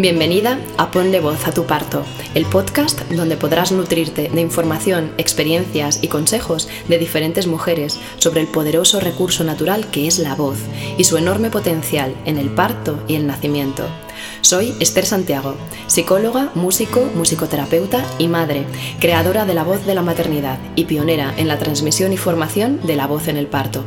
[0.00, 2.04] Bienvenida a Ponle Voz a tu Parto,
[2.36, 8.46] el podcast donde podrás nutrirte de información, experiencias y consejos de diferentes mujeres sobre el
[8.46, 10.58] poderoso recurso natural que es la voz
[10.98, 13.88] y su enorme potencial en el parto y el nacimiento.
[14.40, 18.64] Soy Esther Santiago, psicóloga, músico, musicoterapeuta y madre,
[19.00, 22.96] creadora de la voz de la maternidad y pionera en la transmisión y formación de
[22.96, 23.84] la voz en el parto.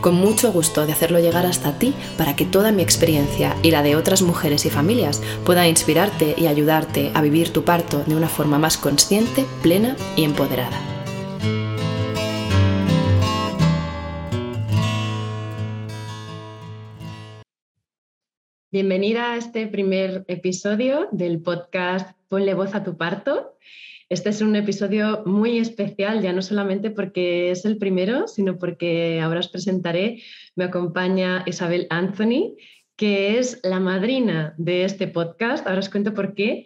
[0.00, 3.82] Con mucho gusto de hacerlo llegar hasta ti para que toda mi experiencia y la
[3.82, 8.28] de otras mujeres y familias pueda inspirarte y ayudarte a vivir tu parto de una
[8.28, 10.91] forma más consciente, plena y empoderada.
[18.72, 23.58] Bienvenida a este primer episodio del podcast Ponle voz a tu parto.
[24.08, 29.20] Este es un episodio muy especial, ya no solamente porque es el primero, sino porque
[29.20, 30.22] ahora os presentaré,
[30.56, 32.56] me acompaña Isabel Anthony,
[32.96, 35.66] que es la madrina de este podcast.
[35.66, 36.64] Ahora os cuento por qué.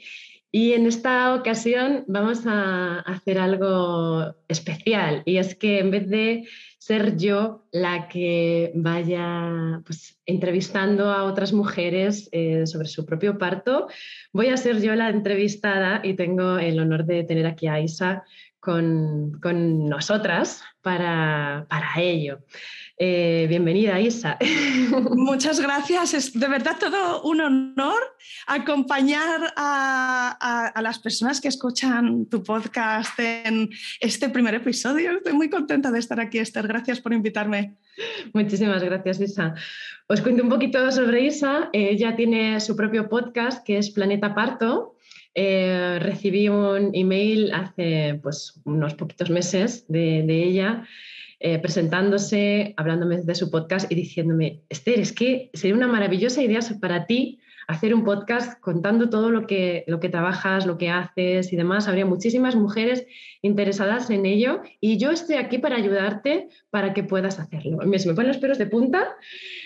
[0.53, 6.47] Y en esta ocasión vamos a hacer algo especial y es que en vez de
[6.87, 13.89] ser yo la que vaya pues, entrevistando a otras mujeres eh, sobre su propio parto,
[14.33, 18.23] voy a ser yo la entrevistada y tengo el honor de tener aquí a Isa
[18.61, 19.41] con,
[19.89, 22.39] nosotras para, para ello.
[22.99, 24.39] Eh, bienvenida, Isa.
[25.17, 26.15] Muchas gracias.
[26.15, 28.01] Es de verdad todo un honor
[28.47, 33.69] acompañar a, las personas que escuchan tu podcast en
[34.01, 35.19] este primer episodio.
[35.19, 36.67] Estoy muy contenta de estar aquí, Esther.
[36.67, 37.77] Gracias por invitarme.
[38.33, 39.55] Muchísimas gracias, Isa.
[40.09, 41.69] Os cuento un poquito sobre Isa.
[41.75, 44.97] Ella tiene su propio podcast que es Planeta Parto.
[45.35, 50.87] Eh, recibí un email hace pues, unos poquitos meses de, de ella
[51.39, 56.61] eh, presentándose, hablándome de su podcast y diciéndome, Esther, es que sería una maravillosa idea
[56.81, 61.53] para ti hacer un podcast contando todo lo que, lo que trabajas, lo que haces
[61.53, 61.89] y demás.
[61.89, 63.07] Habría muchísimas mujeres
[63.43, 67.79] interesadas en ello y yo estoy aquí para ayudarte para que puedas hacerlo.
[67.79, 69.17] Me, se me ponen los pelos de punta.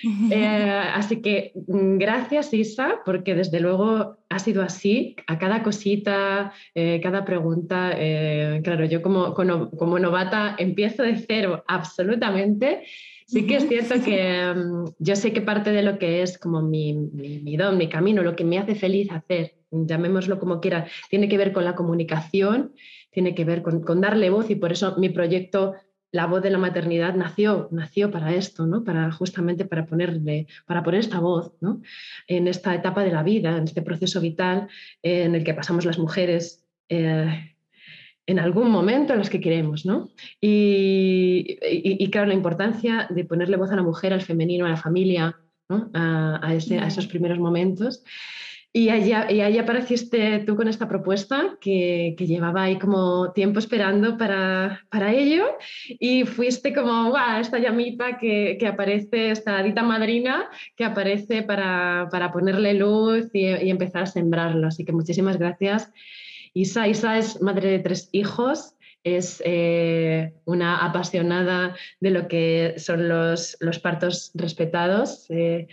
[0.32, 5.16] Eh, así que mm, gracias, Isa, porque desde luego ha sido así.
[5.26, 11.64] A cada cosita, eh, cada pregunta, eh, claro, yo como, como novata empiezo de cero
[11.66, 12.84] absolutamente
[13.30, 16.62] Sí que es cierto que mm, yo sé que parte de lo que es como
[16.62, 21.28] mi, mi, don, mi camino, lo que me hace feliz hacer, llamémoslo como quiera, tiene
[21.28, 22.74] que ver con la comunicación,
[23.12, 25.74] tiene que ver con, con, darle voz y por eso mi proyecto
[26.12, 28.82] La voz de la maternidad nació, nació para esto, ¿no?
[28.82, 31.82] para justamente para ponerle, para poner esta voz ¿no?
[32.26, 34.66] en esta etapa de la vida, en este proceso vital
[35.02, 36.66] en el que pasamos las mujeres.
[36.88, 37.54] Eh,
[38.30, 40.10] en algún momento en los que queremos, ¿no?
[40.40, 45.36] Y, claro, la importancia de ponerle voz a la mujer, al femenino, a la familia,
[45.68, 45.90] ¿no?
[45.92, 48.04] a, esos primeros momentos.
[48.72, 54.86] Y allí, y apareciste tú con esta propuesta que, llevaba ahí como tiempo esperando para,
[54.90, 55.46] para ello
[55.88, 57.40] y fuiste como, ¡guau!
[57.40, 63.46] Esta llamita que, que aparece, esta dita madrina que aparece para, para ponerle luz y,
[63.46, 64.68] y empezar a sembrarlo.
[64.68, 65.90] Así que muchísimas gracias
[66.52, 68.74] Isa, Isa es madre de tres hijos,
[69.04, 75.68] es eh, una apasionada de lo que son los, partos respetados eh,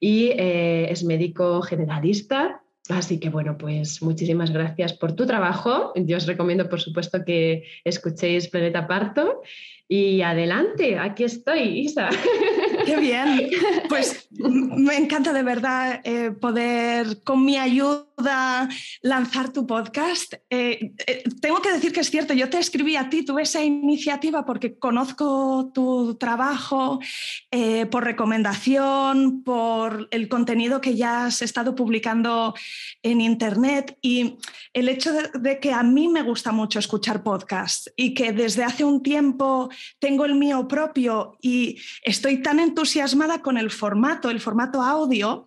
[0.00, 2.62] y eh, es médico generalista.
[2.88, 5.92] Así que bueno, pues muchísimas gracias por tu trabajo.
[5.94, 9.42] Yo os recomiendo, por supuesto, que escuchéis Planeta Parto.
[9.90, 12.08] Y adelante, aquí estoy, Isa.
[12.86, 13.50] Qué bien.
[13.90, 16.00] Pues me encanta de verdad
[16.40, 18.07] poder, con mi ayuda,
[19.02, 20.34] lanzar tu podcast.
[20.50, 23.62] Eh, eh, tengo que decir que es cierto, yo te escribí a ti, tuve esa
[23.62, 27.00] iniciativa porque conozco tu trabajo
[27.50, 32.54] eh, por recomendación, por el contenido que ya has estado publicando
[33.02, 34.38] en Internet y
[34.72, 38.84] el hecho de, que a mí me gusta mucho escuchar podcasts y que desde hace
[38.84, 44.82] un tiempo tengo el mío propio y estoy tan entusiasmada con el formato, el formato
[44.82, 45.46] audio,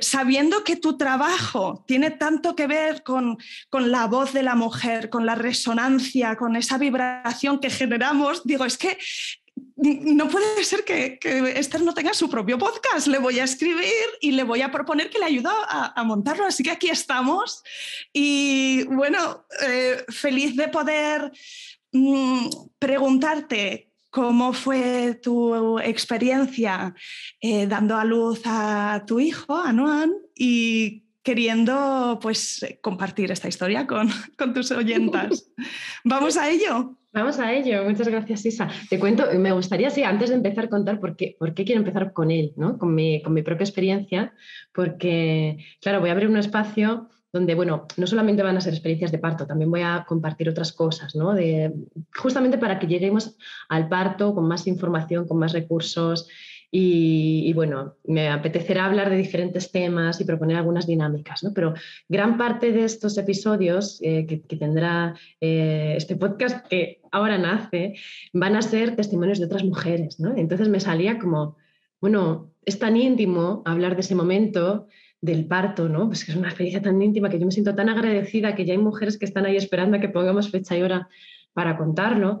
[0.00, 3.38] sabiendo que tu trabajo tiene tanto que ver con,
[3.72, 8.42] la voz de la mujer, con la resonancia, con esa vibración que generamos.
[8.44, 8.98] Digo, es que
[9.76, 11.18] no puede ser que,
[11.56, 13.06] Esther no tenga su propio podcast.
[13.06, 16.44] Le voy a escribir y le voy a proponer que le ayude a, montarlo.
[16.44, 17.62] Así que aquí estamos.
[18.12, 21.32] Y bueno, eh, feliz de poder
[21.92, 22.48] mm,
[22.78, 26.94] preguntarte cómo fue tu experiencia
[27.40, 33.86] eh, dando a luz a tu hijo, a Noan, y queriendo pues compartir esta historia
[33.86, 34.08] con,
[34.54, 35.52] tus oyentas.
[36.02, 36.96] ¿Vamos a ello?
[37.12, 38.70] Vamos a ello, muchas gracias Isa.
[38.88, 42.54] Te cuento, me gustaría, sí, antes de empezar, contar por qué, quiero empezar con él,
[42.56, 42.78] ¿no?
[42.78, 44.32] con, mi, propia experiencia,
[44.72, 49.12] porque, claro, voy a abrir un espacio donde, bueno, no solamente van a ser experiencias
[49.12, 51.34] de parto, también voy a compartir otras cosas, ¿no?
[52.16, 53.36] Justamente para que lleguemos
[53.68, 56.26] al parto con más información, con más recursos
[56.70, 61.54] y, bueno, me apetecerá hablar de diferentes temas y proponer algunas dinámicas, ¿no?
[61.54, 61.72] Pero
[62.08, 67.94] gran parte de estos episodios eh, que, tendrá eh, este podcast que ahora nace
[68.34, 70.36] van a ser testimonios de otras mujeres, ¿no?
[70.36, 71.56] Entonces me salía como,
[72.02, 74.88] bueno, es tan íntimo hablar de ese momento
[75.22, 76.08] del parto, ¿no?
[76.08, 78.74] Pues que es una experiencia tan íntima que yo me siento tan agradecida que ya
[78.74, 81.08] hay mujeres que están ahí esperando a que pongamos fecha y hora
[81.54, 82.40] para contarlo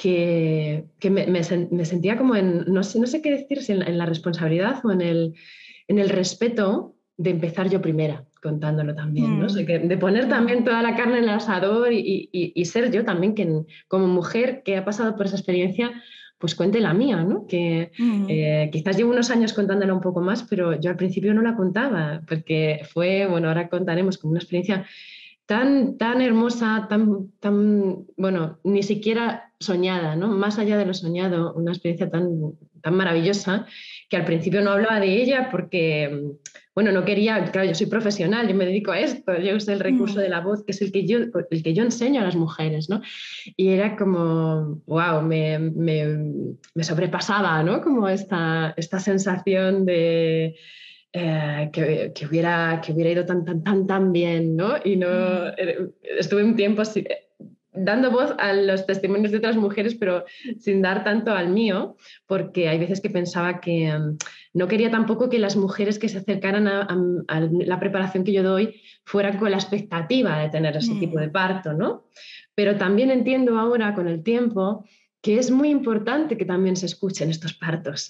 [0.00, 1.44] que, me,
[1.84, 5.02] sentía como en, no sé, no sé qué decir, si en, la responsabilidad o en
[5.02, 5.34] el,
[5.88, 9.48] en el respeto de empezar yo primera contándolo también, ¿no?
[9.48, 9.88] Mm.
[9.88, 13.46] de poner también toda la carne en el asador y, ser yo también que
[13.88, 15.92] como mujer que ha pasado por esa experiencia,
[16.38, 17.46] pues cuente la mía, ¿no?
[17.46, 18.26] Que mm.
[18.30, 21.54] eh, quizás llevo unos años contándola un poco más, pero yo al principio no la
[21.54, 24.86] contaba, porque fue, bueno, ahora contaremos como una experiencia
[25.50, 30.28] tan, tan hermosa, tan, tan, bueno, ni siquiera soñada, ¿no?
[30.28, 33.66] Más allá de lo soñado, una experiencia tan, tan maravillosa
[34.08, 36.36] que al principio no hablaba de ella porque,
[36.72, 39.80] bueno, no quería, claro, yo soy profesional, yo me dedico a esto, yo uso el
[39.80, 40.22] recurso mm.
[40.22, 42.88] de la voz, que es el que yo, el que yo enseño a las mujeres,
[42.88, 43.02] ¿no?
[43.56, 46.06] Y era como, wow, me, me,
[46.76, 47.82] me sobrepasaba, ¿no?
[47.82, 50.54] Como esta, esta sensación de
[51.12, 54.74] eh, que, que, hubiera, que hubiera ido tan, tan, tan, tan bien, ¿no?
[54.84, 57.30] Y no, eh, estuve un tiempo así, eh,
[57.72, 60.24] dando voz a los testimonios de otras mujeres, pero
[60.58, 61.96] sin dar tanto al mío,
[62.26, 64.18] porque hay veces que pensaba que mm,
[64.54, 66.82] no quería tampoco que las mujeres que se acercaran a,
[67.26, 71.20] a, la preparación que yo doy fueran con la expectativa de tener ese tipo mm.
[71.20, 72.04] de parto, ¿no?
[72.54, 74.84] Pero también entiendo ahora, con el tiempo,
[75.22, 78.08] que es muy importante que también se escuchen estos partos,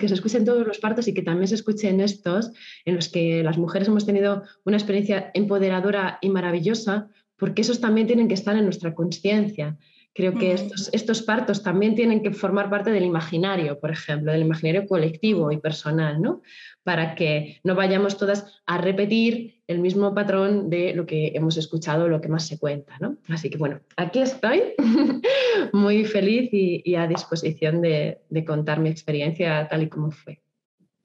[0.00, 2.50] que se escuchen todos los partos y que también se escuchen estos
[2.84, 8.06] en los que las mujeres hemos tenido una experiencia empoderadora y maravillosa, porque esos también
[8.06, 9.76] tienen que estar en nuestra conciencia.
[10.16, 14.40] Creo que estos, estos, partos también tienen que formar parte del imaginario, por ejemplo, del
[14.40, 16.40] imaginario colectivo y personal, ¿no?
[16.84, 22.08] Para que no vayamos todas a repetir el mismo patrón de lo que hemos escuchado,
[22.08, 23.18] lo que más se cuenta, ¿no?
[23.28, 24.62] Así que bueno, aquí estoy
[25.74, 30.40] muy feliz y, a disposición de, contar mi experiencia tal y como fue.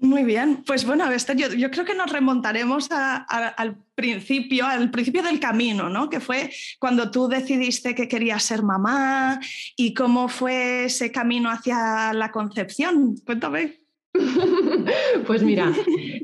[0.01, 5.39] Muy bien, pues bueno, yo, yo creo que nos remontaremos al principio, al principio del
[5.39, 6.09] camino, ¿no?
[6.09, 6.50] Que fue
[6.80, 9.39] cuando tú decidiste que querías ser mamá
[9.77, 13.15] y cómo fue ese camino hacia la concepción.
[13.25, 13.77] Cuéntame.
[15.27, 15.71] Pues mira,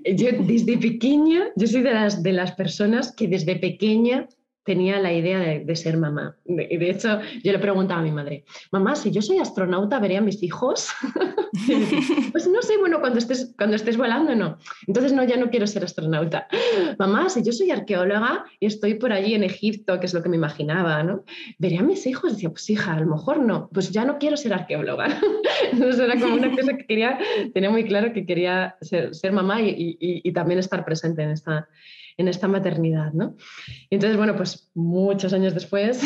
[0.03, 4.27] yo desde pequeña, yo soy de las, de las personas que desde pequeña
[4.67, 6.35] tenía la idea de, ser mamá.
[6.45, 10.17] Y de, hecho, yo le preguntaba a mi madre, mamá, si yo soy astronauta, ¿veré
[10.17, 10.89] a mis hijos?
[12.33, 14.57] pues no sé, bueno, cuando estés, cuando estés volando, no.
[14.85, 16.49] Entonces, no, ya no quiero ser astronauta.
[16.99, 20.27] Mamá, si yo soy arqueóloga y estoy por allí en Egipto, que es lo que
[20.27, 21.23] me imaginaba, ¿no?
[21.59, 22.33] ¿Veré a mis hijos?
[22.33, 23.69] Decía, pues hija, a lo mejor no.
[23.71, 25.07] Pues ya no quiero ser arqueóloga.
[25.71, 27.17] Entonces, era como una cosa que quería,
[27.53, 31.69] tenía muy claro que quería ser, ser mamá y, y también estar presente en esta
[32.17, 33.35] en esta maternidad, ¿no?
[33.89, 36.01] Y entonces, bueno, pues muchos años después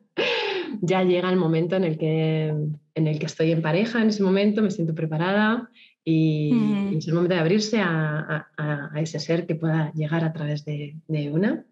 [0.80, 2.46] ya llega el momento en el, que,
[2.94, 5.70] en el que estoy en pareja, en ese momento me siento preparada
[6.04, 6.96] y, mm.
[6.98, 8.48] es el momento de abrirse a,
[8.96, 10.96] ese ser que pueda llegar a través de,
[11.30, 11.64] una.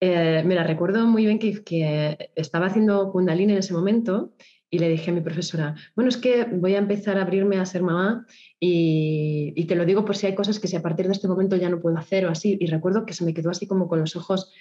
[0.00, 4.32] Eh, me la recuerdo muy bien que, que, estaba haciendo Kundalini en ese momento
[4.70, 7.66] y le dije a mi profesora, bueno, es que voy a empezar a abrirme a
[7.66, 8.26] ser mamá
[8.60, 11.56] y, te lo digo por si hay cosas que si a partir de este momento
[11.56, 12.56] ya no puedo hacer o así.
[12.60, 14.52] Y recuerdo que se me quedó así como con los ojos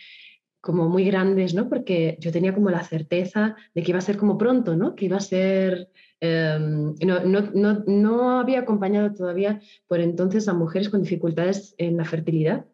[0.61, 1.69] como muy grandes, ¿no?
[1.69, 4.95] Porque yo tenía como la certeza de que iba a ser como pronto, ¿no?
[4.95, 5.89] Que iba a ser...
[6.19, 7.19] Em, no,
[7.53, 12.65] no, no, había acompañado todavía por entonces a mujeres con dificultades en la fertilidad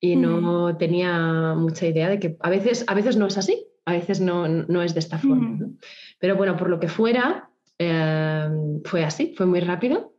[0.00, 3.92] y no tenía mucha idea de que a veces, a veces no es así, a
[3.92, 5.56] veces no, no es de esta forma.
[5.58, 5.72] ¿no?
[6.18, 10.14] Pero bueno, por lo que fuera, em, fue así, fue muy rápido.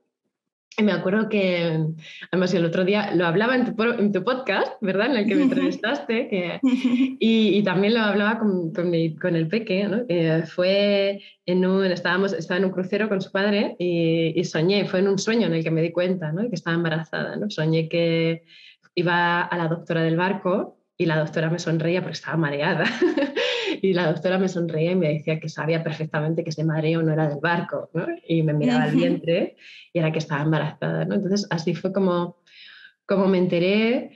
[0.77, 1.85] Y me acuerdo que,
[2.31, 5.07] además, el otro día lo hablaba en tu, en tu podcast, ¿verdad?
[5.11, 6.59] En el que me entrevistaste, que,
[7.19, 8.91] y, también lo hablaba con, con,
[9.21, 10.07] con el peque, ¿no?
[10.07, 14.85] Que fue en un, estábamos, estaba en un crucero con su padre y, y, soñé,
[14.85, 16.49] fue en un sueño en el que me di cuenta, ¿no?
[16.49, 17.49] Que estaba embarazada, ¿no?
[17.49, 18.43] Soñé que
[18.95, 22.85] iba a la doctora del barco y la doctora me sonreía porque estaba mareada.
[23.81, 27.11] y la doctora me sonreía y me decía que sabía perfectamente que ese mareo no
[27.11, 28.05] era del barco, ¿no?
[28.27, 29.55] Y me miraba al vientre
[29.91, 31.15] y era que estaba embarazada, ¿no?
[31.15, 32.37] Entonces así fue como,
[33.07, 34.11] como me enteré.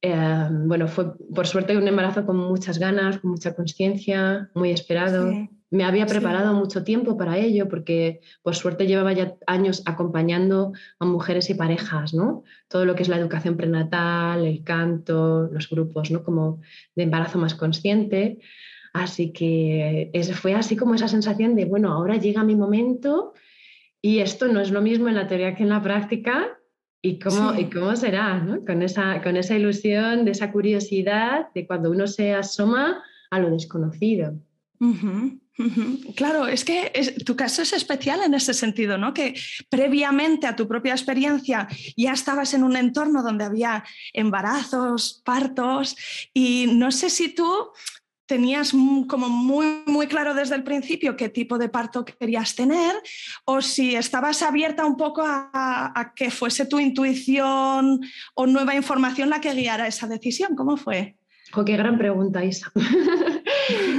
[0.00, 5.32] Em, bueno, fue por suerte un embarazo con muchas ganas, con mucha conciencia, muy esperado.
[5.70, 11.04] Me había preparado mucho tiempo para ello porque por suerte llevaba ya años acompañando a
[11.04, 12.44] mujeres y parejas, ¿no?
[12.68, 16.22] Todo lo que es la educación prenatal, el canto, los grupos, ¿no?
[16.24, 16.60] Como
[16.94, 18.38] de embarazo más consciente.
[18.94, 23.34] Así que fue así como esa sensación de, bueno, ahora llega mi momento
[24.00, 26.58] y esto no es lo mismo en la teoría que en la práctica.
[27.00, 28.44] ¿Y cómo, ¿y cómo será?
[28.66, 33.50] Con, esa, con esa ilusión, de esa curiosidad de cuando uno se asoma a lo
[33.50, 34.34] desconocido.
[36.14, 36.92] Claro, es que
[37.26, 39.12] tu caso es especial en ese sentido, ¿no?
[39.12, 39.34] Que
[39.68, 41.66] previamente a tu propia experiencia
[41.96, 45.96] ya estabas en un entorno donde había embarazos, partos,
[46.32, 47.72] y no sé si tú
[48.28, 48.72] tenías
[49.08, 52.94] como muy, muy claro desde el principio qué tipo de parto querías tener
[53.46, 58.00] o si estabas abierta un poco a, que fuese tu intuición
[58.34, 60.54] o nueva información la que guiara esa decisión.
[60.54, 61.16] ¿Cómo fue?
[61.64, 62.70] qué gran pregunta, Isa.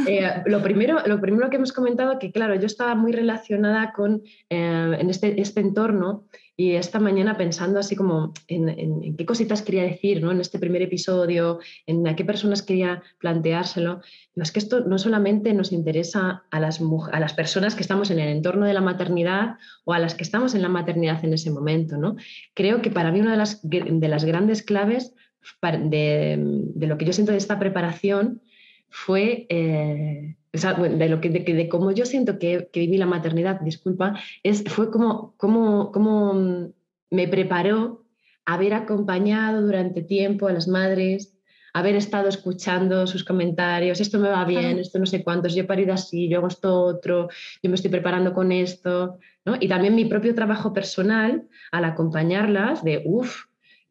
[0.08, 4.24] Eh, lo, primero, lo primero que hemos comentado, que claro, yo estaba muy relacionada con
[4.50, 6.26] eh, en este, este, entorno
[6.58, 10.32] y esta mañana pensando así como en, qué cositas quería decir ¿no?
[10.32, 14.02] en este primer episodio, en a qué personas quería planteárselo.
[14.36, 18.20] es que esto no solamente nos interesa a las, a las personas que estamos en
[18.20, 21.52] el entorno de la maternidad o a las que estamos en la maternidad en ese
[21.52, 21.98] momento.
[21.98, 22.16] ¿no?
[22.54, 25.14] Creo que para mí una de las, de las grandes claves
[25.62, 28.42] de, lo que yo siento de esta preparación
[28.90, 34.64] fue, eh, de, lo que, de, cómo yo siento que, viví la maternidad, disculpa, es,
[34.64, 36.72] fue como, como, como
[37.12, 38.06] me preparó
[38.46, 41.36] haber acompañado durante tiempo a las madres,
[41.74, 45.68] haber estado escuchando sus comentarios, esto me va bien, esto no sé cuántos, yo he
[45.68, 47.30] parido así, yo hago esto otro,
[47.62, 49.56] yo me estoy preparando con esto, ¿no?
[49.60, 53.46] Y también mi propio trabajo personal al acompañarlas de, uff,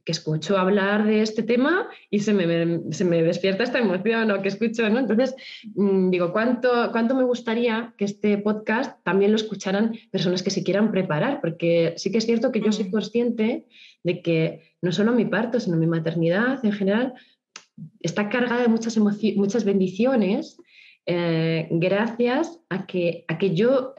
[0.08, 4.40] que escucho hablar de este tema y se me, se me despierta esta emoción o
[4.40, 5.00] que escucho, ¿no?
[5.00, 5.34] Entonces,
[5.74, 10.64] mm, digo, ¿cuánto, ¿cuánto me gustaría que este podcast también lo escucharan personas que se
[10.64, 11.42] quieran preparar?
[11.42, 13.66] Porque sí que es cierto que yo soy consciente
[14.02, 17.12] de que no solo mi parto, sino mi maternidad en general
[18.00, 20.56] está cargada de muchas, muchas bendiciones
[21.04, 23.94] eh, gracias a que, a que yo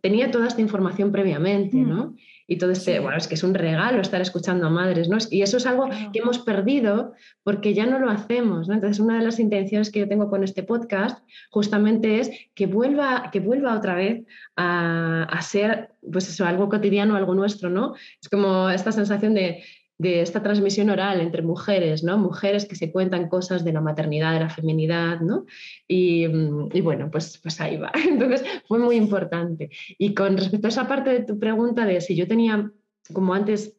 [0.00, 1.88] tenía toda esta información previamente, mm.
[1.88, 2.14] ¿no?
[2.50, 5.18] y todo este, bueno, es que es un regalo estar escuchando a madres, ¿no?
[5.30, 7.12] Y eso es algo que hemos perdido
[7.44, 8.74] porque ya no lo hacemos, ¿no?
[8.74, 13.30] Entonces, una de las intenciones que yo tengo con este podcast justamente es que vuelva,
[13.30, 14.26] que vuelva otra vez
[14.56, 17.94] a, a ser, pues eso, algo cotidiano, algo nuestro, ¿no?
[18.20, 19.62] Es como esta sensación de,
[20.00, 22.16] de esta transmisión oral entre mujeres, ¿no?
[22.16, 25.44] Mujeres que se cuentan cosas de la maternidad, de la feminidad, ¿no?
[25.86, 27.92] Y, mm, bueno, pues, pues ahí va.
[28.08, 29.68] Entonces fue muy importante.
[29.98, 32.72] Y con respecto a esa parte de tu pregunta de si yo tenía,
[33.12, 33.76] como antes,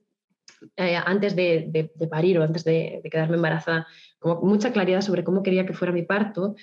[0.78, 3.88] eh, antes de, parir o antes de, quedarme embarazada,
[4.20, 6.54] como mucha claridad sobre cómo quería que fuera mi parto,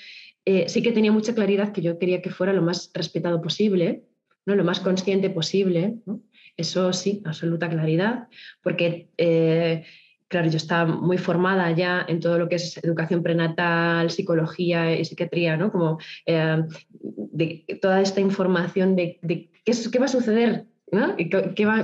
[0.44, 4.04] eh, sí que tenía mucha claridad que yo quería que fuera lo más respetado posible,
[4.46, 4.54] ¿no?
[4.54, 6.22] lo más consciente posible, ¿no?
[6.58, 8.26] Eso sí, absoluta claridad,
[8.62, 9.84] porque, eh,
[10.26, 15.04] claro, yo estaba muy formada ya en todo lo que es educación prenatal, psicología y
[15.04, 15.70] psiquiatría, ¿no?
[15.70, 19.20] Como eh, de toda esta información de,
[19.64, 21.16] qué, qué va a suceder ¿no?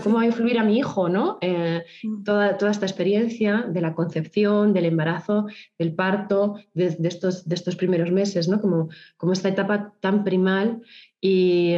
[0.02, 1.08] ¿Cómo va a influir a mi hijo?
[1.08, 1.38] ¿no?
[1.40, 2.24] Eh, mm.
[2.24, 5.46] toda, toda, esta experiencia de la concepción, del embarazo,
[5.78, 8.60] del parto, de, estos, de estos primeros meses, ¿no?
[8.60, 10.82] como, como esta etapa tan primal
[11.20, 11.74] y,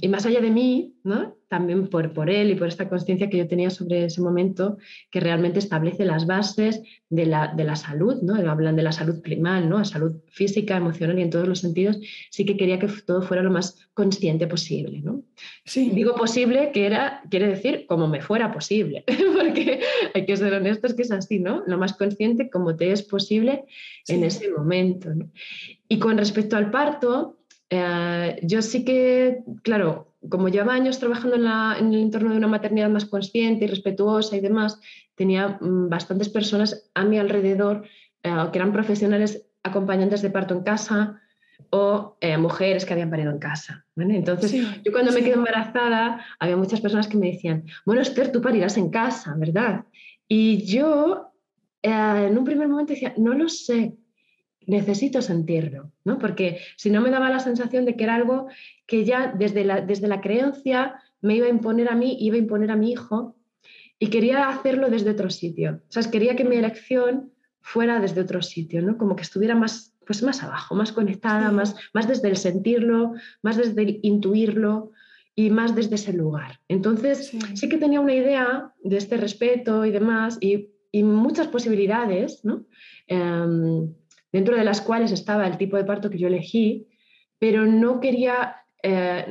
[0.00, 1.36] y, más allá de mí, ¿no?
[1.52, 4.78] También por, por él y por esta conciencia que yo tenía sobre ese momento,
[5.10, 6.80] que realmente establece las bases
[7.10, 8.36] de la, de la salud, ¿no?
[8.50, 9.76] hablan de la salud primal, ¿no?
[9.76, 11.98] la salud física, emocional y en todos los sentidos,
[12.30, 15.02] sí que quería que todo fuera lo más consciente posible.
[15.02, 15.24] ¿no?
[15.66, 15.90] Sí.
[15.90, 19.04] Digo posible, que era, quiere decir como me fuera posible,
[19.36, 19.80] porque
[20.14, 21.64] hay que ser honestos que es así, ¿no?
[21.66, 23.66] lo más consciente como te es posible
[24.08, 25.10] en ese momento.
[25.86, 27.36] Y con respecto al parto,
[27.68, 32.90] eh, yo sí que, claro, como llevaba años trabajando en, el entorno de una maternidad
[32.90, 34.80] más consciente y respetuosa y demás,
[35.14, 37.84] tenía mm, bastantes personas a mi alrededor
[38.22, 41.20] eh, que eran profesionales acompañantes de parto en casa
[41.70, 43.84] o eh, mujeres que habían parido en casa.
[43.96, 44.52] Entonces,
[44.84, 48.76] yo cuando me quedé embarazada, había muchas personas que me decían, bueno, Esther, tú parirás
[48.76, 49.84] en casa, ¿verdad?
[50.28, 51.32] Y yo
[51.82, 53.96] en un primer momento decía, no lo sé,
[54.66, 56.18] necesito sentirlo, ¿no?
[56.18, 58.48] Porque si no me daba la sensación de que era algo
[58.86, 62.40] que ya desde la, desde la creencia me iba a imponer a mí, iba a
[62.40, 63.36] imponer a mi hijo,
[64.02, 65.80] y quería hacerlo desde otro sitio.
[65.88, 68.98] O sea, quería que mi elección fuera desde otro sitio, ¿no?
[68.98, 73.56] Como que estuviera más, pues más abajo, más conectada, más, más desde el sentirlo, más
[73.56, 74.90] desde el intuirlo
[75.36, 76.58] y más desde ese lugar.
[76.66, 82.44] Entonces, sí, que tenía una idea de este respeto y demás, y, y muchas posibilidades,
[82.44, 82.66] ¿no?
[83.06, 83.94] Em,
[84.32, 86.88] dentro de las cuales estaba el tipo de parto que yo elegí,
[87.38, 89.26] pero no quería eh,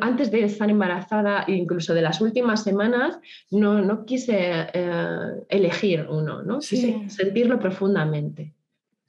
[0.00, 3.18] antes de estar embarazada, incluso de las últimas semanas,
[3.50, 6.60] no, no quise eh, elegir uno, ¿no?
[6.60, 8.54] quise sentirlo profundamente.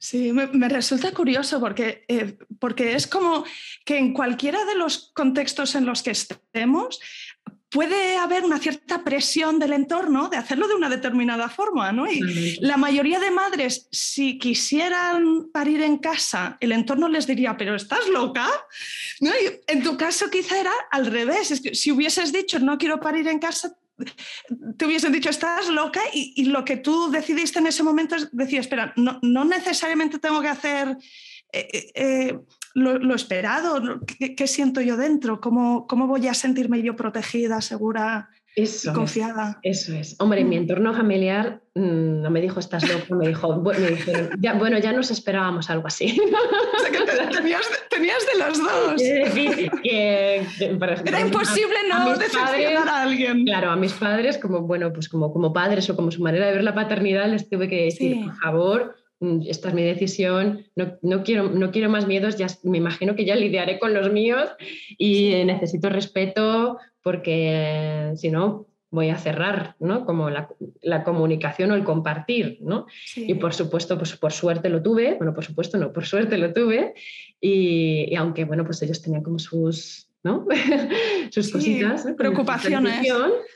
[0.00, 3.44] Sí, me, resulta curioso porque, eh, porque es como
[3.84, 7.00] que en cualquiera de los contextos en los que estemos
[7.70, 12.10] puede haber una cierta presión del entorno de hacerlo de una determinada forma, ¿no?
[12.10, 17.74] Y la mayoría de madres, si quisieran parir en casa, el entorno les diría, pero
[17.74, 18.48] ¿estás loca?
[19.20, 19.30] ¿No?
[19.66, 23.28] en tu caso quizá era al revés, es que si hubieses dicho, no quiero parir
[23.28, 23.76] en casa,
[24.76, 28.60] te hubiesen dicho, estás loca y, lo que tú decidiste en ese momento es decir,
[28.60, 30.96] espera, no, no necesariamente tengo que hacer
[31.52, 32.38] eh, eh,
[32.74, 38.30] lo, esperado, ¿qué, siento yo dentro, ¿Cómo, cómo voy a sentirme yo protegida, segura.
[38.56, 39.58] y confiada.
[39.62, 40.16] eso es.
[40.18, 43.86] Hombre, en mi entorno familiar mm, no me dijo estás loca, me dijo, bueno,
[44.40, 46.20] ya, bueno, ya nos esperábamos algo así.
[46.30, 46.98] O sea, que
[47.90, 49.02] tenías, de los dos.
[51.04, 53.44] Era imposible no decepcionar a alguien.
[53.44, 56.52] Claro, a mis padres, como, bueno, pues como, como padres o como su manera de
[56.52, 61.50] ver la paternidad, les tuve que decir, por favor, esta es mi decisión, no, quiero,
[61.50, 64.50] no quiero más miedos, ya me imagino que ya lidiaré con los míos
[64.96, 70.06] y necesito respeto porque si no voy a cerrar, ¿no?
[70.06, 72.86] Como la, comunicación o el compartir, ¿no?
[73.16, 76.52] Y por supuesto, pues por suerte lo tuve, bueno, por supuesto no, por suerte lo
[76.52, 76.94] tuve
[77.40, 80.46] y, aunque, bueno, pues ellos tenían como sus, ¿no?
[81.30, 82.06] sus cositas.
[82.16, 83.06] Preocupaciones.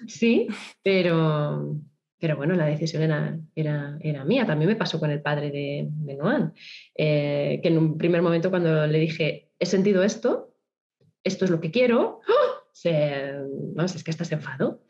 [0.06, 0.48] Sí,
[0.82, 1.76] pero,
[2.22, 4.46] pero bueno, la decisión era, era, era, mía.
[4.46, 6.54] También me pasó con el padre de, de Noan,
[6.94, 10.54] eh, que en un primer momento cuando le dije, he sentido esto,
[11.24, 12.62] esto es lo que quiero, ¡oh!
[12.72, 13.32] se,
[13.74, 14.84] vamos, es que estás enfado.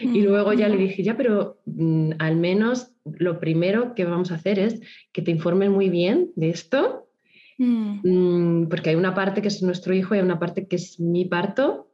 [0.00, 0.24] Y mm.
[0.24, 4.58] luego ya le dije, ya, pero mm, al menos lo primero que vamos a hacer
[4.58, 4.80] es
[5.12, 7.10] que te informen muy bien de esto,
[7.58, 8.68] mm.
[8.68, 11.26] porque hay una parte que es nuestro hijo y hay una parte que es mi
[11.26, 11.88] parto.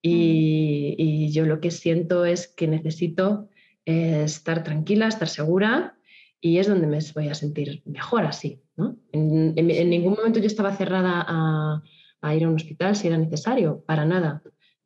[0.00, 3.50] Y, y yo lo que siento es que necesito
[3.84, 5.96] estar tranquila, estar segura
[6.40, 8.60] y es donde me voy a sentir mejor así.
[8.76, 8.96] ¿no?
[9.12, 9.54] En,
[9.90, 14.42] ningún momento yo estaba cerrada a, ir a un hospital si era necesario, para nada.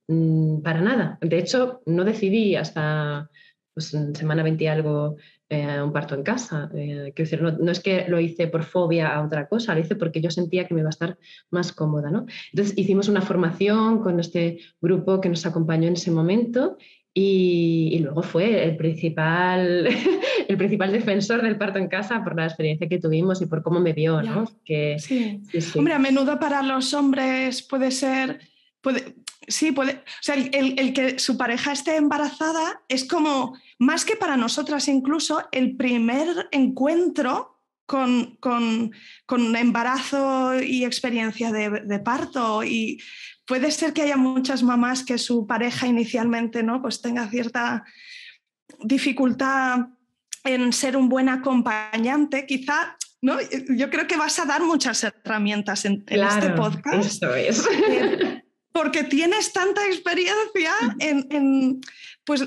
[0.09, 1.18] Mm, para nada.
[1.20, 3.30] De hecho, no decidí hasta
[3.74, 5.16] pues, semana 20 y algo
[5.48, 6.68] eh, un parto en casa.
[6.74, 10.20] Eh, decir, no, es que lo hice por fobia a otra cosa, lo hice porque
[10.20, 11.18] yo sentía que me iba a estar
[11.50, 12.11] más cómoda.
[12.11, 12.26] ¿no?
[12.52, 16.76] Entonces hicimos una formación con este grupo que nos acompañó en ese momento
[17.18, 19.87] y, luego fue el principal,
[20.48, 23.81] el principal defensor del parto en casa por la experiencia que tuvimos y por cómo
[23.81, 24.44] me vio, ¿no?
[24.66, 25.40] Que, sí.
[25.76, 28.40] Hombre, a menudo para los hombres puede ser,
[28.83, 29.14] puede,
[29.48, 34.16] sí, puede, o sea, el, el, que su pareja esté embarazada es como, más que
[34.16, 38.92] para nosotras incluso, el primer encuentro con, con,
[39.24, 43.00] con embarazo y experiencia de, de, parto y
[43.46, 46.82] puede ser que haya muchas mamás que su pareja inicialmente ¿no?
[46.82, 47.85] pues tenga cierta
[48.80, 49.88] dificultad
[50.44, 53.38] en ser un buen acompañante, quizá ¿no?
[53.70, 57.06] Yo creo que vas a dar muchas herramientas en, este podcast.
[57.06, 57.66] Eso es.
[58.72, 61.80] Porque tienes tanta experiencia en,
[62.27, 62.45] pues,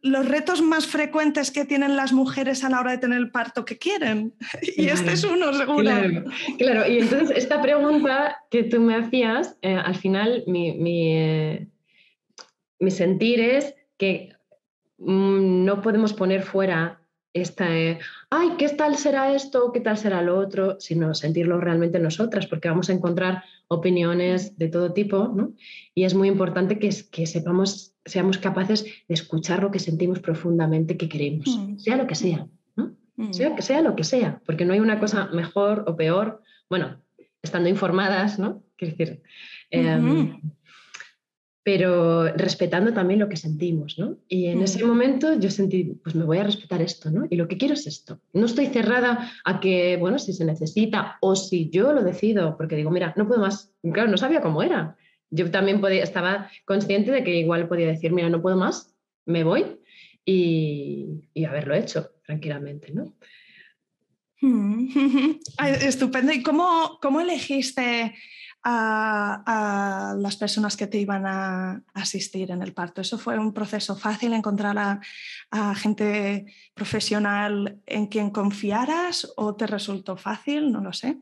[0.00, 3.64] los retos más frecuentes que tienen las mujeres a la hora de tener el parto
[3.64, 4.32] que quieren.
[4.76, 5.90] Y este es uno, seguro.
[6.56, 11.66] Claro, y entonces esta pregunta que tú me hacías, eh, al final mi, mi, eh,
[12.78, 14.34] mi, sentir es que
[14.98, 16.97] mm, no podemos poner fuera
[17.40, 19.72] esta, ay, ¿qué tal será esto?
[19.72, 20.78] ¿Qué tal será lo otro?
[20.80, 25.52] Sino sentirlo realmente nosotras, porque vamos a encontrar opiniones de todo tipo, ¿no?
[25.94, 30.96] Y es muy importante que, que sepamos, seamos capaces de escuchar lo que sentimos profundamente
[30.96, 31.78] que queremos, mm.
[31.78, 32.46] sea lo que sea,
[32.76, 32.96] ¿no?
[33.16, 33.32] Mm.
[33.32, 37.00] Sea que sea lo que sea, porque no hay una cosa mejor o peor, bueno,
[37.42, 38.62] estando informadas, ¿no?
[38.76, 39.22] Quiero decir,
[41.70, 44.16] pero respetando también lo que sentimos, ¿no?
[44.26, 44.88] Y en ese mm.
[44.88, 47.26] momento yo sentí, pues me voy a respetar esto, ¿no?
[47.28, 48.22] Y lo que quiero es esto.
[48.32, 52.74] No estoy cerrada a que, bueno, si se necesita o si yo lo decido, porque
[52.74, 53.70] digo, mira, no puedo más.
[53.92, 54.96] Claro, no sabía cómo era.
[55.28, 58.94] Yo también podía, estaba consciente de que igual podía decir, mira, no puedo más,
[59.26, 59.78] me voy
[60.24, 63.14] y, y haberlo hecho tranquilamente, ¿no?
[65.82, 66.32] estupendo.
[66.32, 68.14] ¿Y cómo, cómo elegiste
[68.70, 73.00] a, las personas que te iban a asistir en el parto.
[73.00, 75.00] ¿Eso fue un proceso fácil, encontrar a,
[75.74, 80.70] gente profesional en quien confiaras o te resultó fácil?
[80.70, 81.18] No lo sé.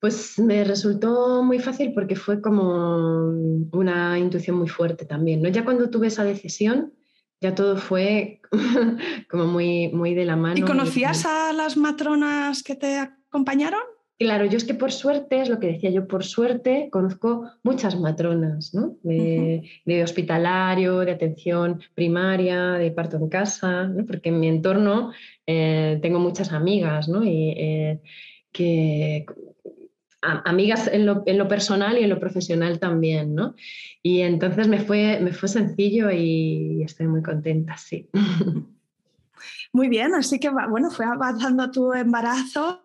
[0.00, 3.26] Pues me resultó muy fácil porque fue como
[3.72, 5.42] una intuición muy fuerte también.
[5.42, 5.48] ¿no?
[5.48, 6.94] Ya cuando tuve esa decisión,
[7.40, 8.40] ya todo fue
[9.30, 10.56] como muy, muy de la mano.
[10.56, 13.82] ¿Y conocías a las matronas que te acompañaron?
[14.20, 17.98] Claro, yo es que por suerte, es lo que decía yo, por suerte conozco muchas
[17.98, 18.98] matronas, ¿no?
[19.02, 24.04] De, hospitalario, de atención primaria, de parto en casa, ¿no?
[24.04, 25.10] porque en mi entorno
[25.46, 27.24] eh, tengo muchas amigas, ¿no?
[27.24, 28.00] Y, eh,
[28.52, 29.24] que,
[30.20, 33.54] amigas en lo, en lo, personal y en lo profesional también, ¿no?
[34.02, 38.10] Y entonces me fue, me fue sencillo y estoy muy contenta, sí.
[39.72, 42.82] Muy bien, así que bueno, fue avanzando tu embarazo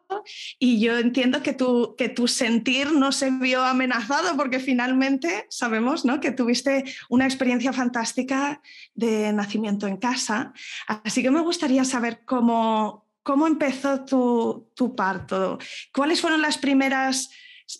[0.59, 6.05] y yo entiendo que tu, que tu sentir no se vio amenazado porque finalmente sabemos
[6.05, 6.19] ¿no?
[6.19, 8.61] que tuviste una experiencia fantástica
[8.93, 10.53] de nacimiento en casa.
[10.87, 15.57] Así que me gustaría saber cómo, cómo empezó tu, tu parto,
[15.91, 17.31] cuáles fueron las primeras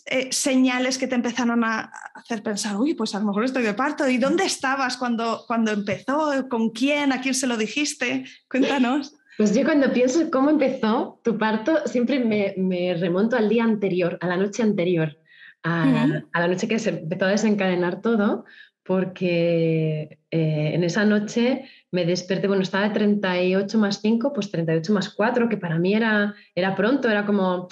[0.06, 3.74] eh, señales que te empezaron a hacer pensar, uy, pues a lo mejor estoy de
[3.74, 4.08] parto.
[4.08, 6.48] ¿Y dónde estabas cuando, cuando empezó?
[6.48, 7.12] ¿Con quién?
[7.12, 8.24] ¿A quién se lo dijiste?
[8.50, 9.14] Cuéntanos.
[9.36, 14.26] Pues yo cuando pienso cómo empezó tu parto, siempre me, remonto al día anterior, a
[14.26, 15.18] la noche anterior,
[15.62, 18.44] a, la noche que se empezó a desencadenar todo,
[18.82, 24.92] porque eh, en esa noche me desperté, bueno, estaba de 38 más 5, pues 38
[24.92, 27.68] más 4, que para mí era, era pronto, era como,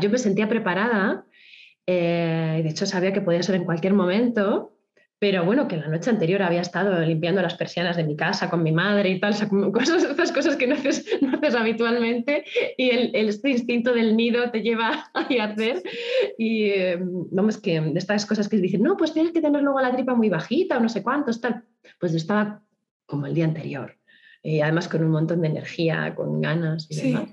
[0.00, 1.26] yo me sentía preparada
[1.86, 4.72] eh, de hecho, sabía que podía ser en cualquier momento,
[5.22, 8.62] pero bueno, que la noche anterior había estado limpiando las persianas de mi casa con
[8.64, 9.34] mi madre y tal,
[9.72, 12.44] cosas, cosas que no haces, no haces habitualmente
[12.76, 15.80] y el, el, este instinto del nido te lleva a hacer.
[16.38, 19.80] Y eh, vamos, que de estas cosas que dicen, no, pues tienes que tener luego
[19.80, 21.62] la tripa muy bajita o no sé cuántos, tal.
[22.00, 22.60] Pues yo estaba
[23.06, 23.96] como el día anterior,
[24.42, 27.30] y eh, además con un montón de energía, con ganas y demás.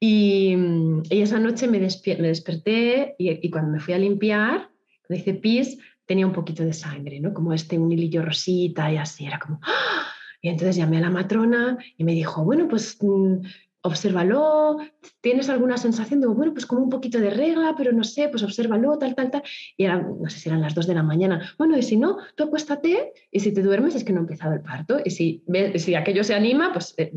[0.00, 4.70] Mm, y, esa noche me, me desperté y, cuando me fui a limpiar,
[5.06, 7.34] cuando hice pis, tenía un poquito de sangre, ¿no?
[7.34, 9.60] Como este, un hilillo rosita y así, era como...
[9.62, 10.06] ¡ah!
[10.42, 13.42] Y entonces llamé a la matrona y me dijo, bueno, pues mm,
[13.82, 14.78] obsérvalo,
[15.20, 16.20] ¿tienes alguna sensación?
[16.20, 19.30] Digo, bueno, pues como un poquito de regla, pero no sé, pues obsérvalo, tal, tal,
[19.30, 19.42] tal.
[19.76, 21.54] Y era, no sé si eran las dos de la mañana.
[21.58, 24.54] Bueno, y si no, tú acuéstate y si te duermes es que no ha empezado
[24.54, 24.98] el parto.
[25.04, 25.44] Y si,
[25.76, 27.12] si aquello se anima, pues eh,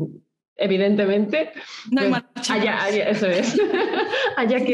[0.56, 1.52] evidentemente.
[1.90, 3.56] No hay pues, allá, eso es,
[4.36, 4.72] allá que.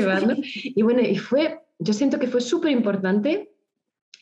[0.65, 3.51] Y bueno, y fue, yo siento que fue súper importante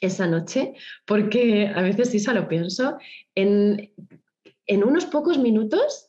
[0.01, 2.99] esa noche, porque a veces sí, lo pienso,
[3.35, 3.93] en,
[4.67, 6.08] en unos pocos minutos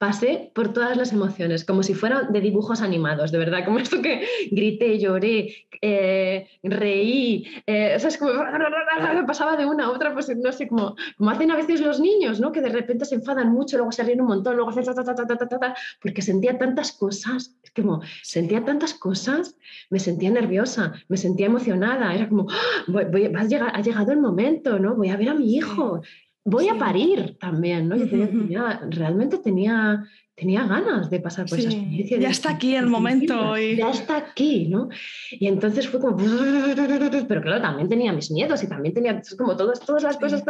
[0.00, 4.00] pasé por todas las emociones, como si fueran de dibujos animados, de verdad, como esto
[4.00, 8.32] que grité, lloré, eh, reí, eh, o sea, es como
[9.26, 12.40] pasaba de una a otra, pues no sé, como, como hacen a veces los niños,
[12.40, 12.50] ¿no?
[12.50, 15.04] Que de repente se enfadan mucho, luego se ríen un montón, luego hacen ta, ta,
[15.04, 19.54] ta, ta, ta, ta, porque sentía tantas cosas, es como, sentía tantas cosas,
[19.90, 22.84] me sentía nerviosa, me sentía emocionada, era como, ¡ah!
[22.88, 24.94] voy, voy, ha llegado el momento, ¿no?
[24.94, 26.00] Voy a ver a mi hijo,
[26.44, 27.96] voy a parir también, ¿no?
[27.96, 32.18] Yo tenía, realmente tenía, tenía ganas de pasar por esa experiencia.
[32.18, 33.56] Ya está aquí el momento.
[33.56, 34.88] Ya está aquí, ¿no?
[35.30, 36.16] Y entonces fue como...
[37.28, 40.42] Pero claro, también tenía mis miedos y también tenía como todas, todas las cosas...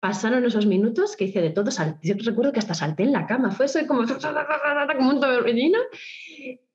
[0.00, 1.70] Pasaron esos minutos que hice de todo,
[2.02, 4.02] yo recuerdo que hasta salté en la cama, fue eso como,
[4.98, 5.78] como un torbellino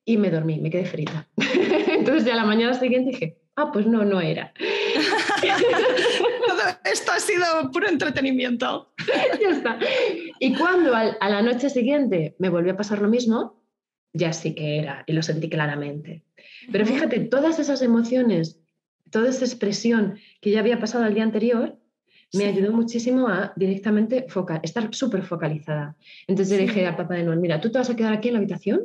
[0.04, 1.30] y me dormí, me quedé frita.
[1.38, 4.52] Entonces ya la mañana siguiente dije, ah, pues no, no era.
[6.86, 8.94] Esto ha sido puro entretenimiento.
[9.42, 9.80] ya está.
[10.40, 13.62] Y cuando a la noche siguiente me volvió a pasar lo mismo,
[14.14, 16.24] ya sí que era, y lo sentí claramente.
[16.72, 18.60] Pero fíjate, todas esas emociones,
[19.12, 21.78] toda esa expresión que ya había pasado el día anterior,
[22.34, 24.28] me ayudó muchísimo a directamente
[24.62, 25.96] estar súper focalizada.
[26.28, 28.36] Entonces le dije al papá de Noel, mira, tú te vas a quedar aquí en
[28.36, 28.82] la habitación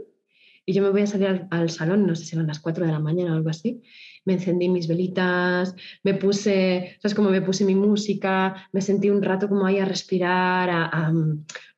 [0.65, 2.87] y yo me voy a salir al, al, salón, no sé si eran las 4
[2.87, 3.83] de la mañana o algo así,
[4.25, 7.15] me encendí mis velitas, me puse, ¿sabes?
[7.15, 11.13] Como me puse mi música, me sentí un rato como ahí a respirar, a,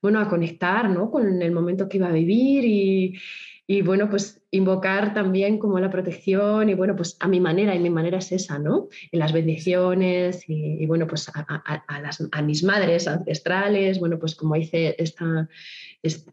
[0.00, 1.10] bueno, a conectar, ¿no?
[1.10, 3.18] Con el momento que iba a vivir y,
[3.66, 7.80] y, bueno, pues invocar también como la protección y bueno, pues a mi manera, y
[7.80, 8.88] mi manera es esa, ¿no?
[9.10, 11.84] En las bendiciones y, bueno, pues a, a,
[12.32, 15.48] a, mis madres ancestrales, bueno, pues como hice esta,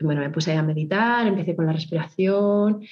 [0.02, 2.84] bueno, me puse a meditar, empecé con la respiración,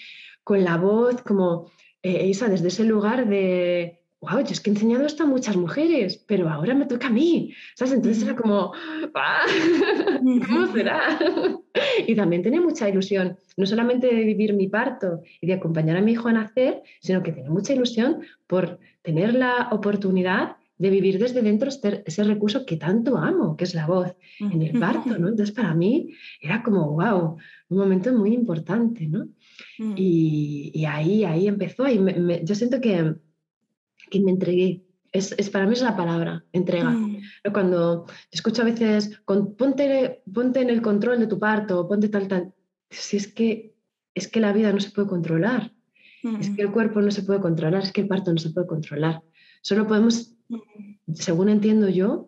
[0.44, 1.72] con la voz, como
[2.04, 5.56] eh, Isa, desde ese lugar de, wow, yo es que he enseñado esto a muchas
[5.56, 7.94] mujeres, pero ahora me toca a mí, ¿sabes?
[7.94, 8.74] Entonces era como,
[9.16, 9.46] ¡ah!
[10.48, 11.20] ¿cómo será?
[12.08, 16.02] y también tenía mucha ilusión, no solamente de vivir mi parto y de acompañar a
[16.02, 21.20] mi hijo a nacer, sino que tenía mucha ilusión por tener la oportunidad de vivir
[21.20, 25.15] desde dentro este, ese recurso que tanto amo, que es la voz en el parto,
[25.20, 25.28] ¿no?
[25.28, 27.38] Entonces para mí era como, wow,
[27.70, 29.28] un momento muy importante, ¿no?
[29.78, 29.94] Mm.
[29.96, 31.88] Y, ahí, ahí empezó.
[31.88, 32.00] Y
[32.44, 33.13] yo siento que,
[34.10, 34.82] que me entregué.
[35.12, 36.89] Es, es, para mí es la palabra, entrega.
[36.89, 37.22] Mm.
[37.54, 42.54] Cuando escucho a veces, ponte, ponte en el control de tu parto, ponte tal, tal.
[42.89, 43.76] Si es que
[44.15, 45.74] es que la vida no se puede controlar,
[46.39, 48.67] es que el cuerpo no se puede controlar, es que el parto no se puede
[48.67, 49.24] controlar.
[49.62, 50.36] Solo podemos,
[51.14, 52.28] según entiendo yo,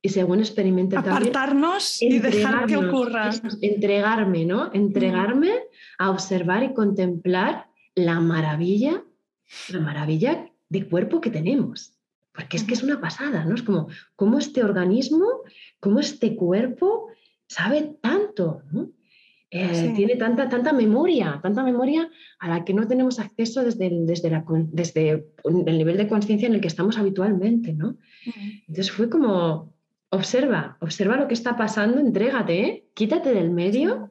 [0.00, 3.30] y según experimente Apartarnos y dejar que ocurra.
[3.60, 4.70] Entregarme, ¿no?
[4.72, 5.50] Entregarme
[5.98, 9.02] a observar y contemplar la maravilla,
[9.70, 11.94] la maravilla de cuerpo que tenemos.
[12.32, 13.56] Porque es que es una pasada, ¿no?
[13.56, 15.26] Es como cómo este organismo,
[15.80, 17.08] cómo este cuerpo
[17.48, 18.90] sabe tanto, ¿no?
[19.50, 24.06] Eh, tiene tanta, tanta memoria, tanta memoria a la que no tenemos acceso desde el,
[24.06, 27.96] desde, la, desde el nivel de conciencia en el que estamos habitualmente, ¿no?
[28.66, 29.72] Entonces fue como,
[30.10, 32.84] observa, observa lo que está pasando, entrégate, ¿eh?
[32.94, 34.10] quítate del medio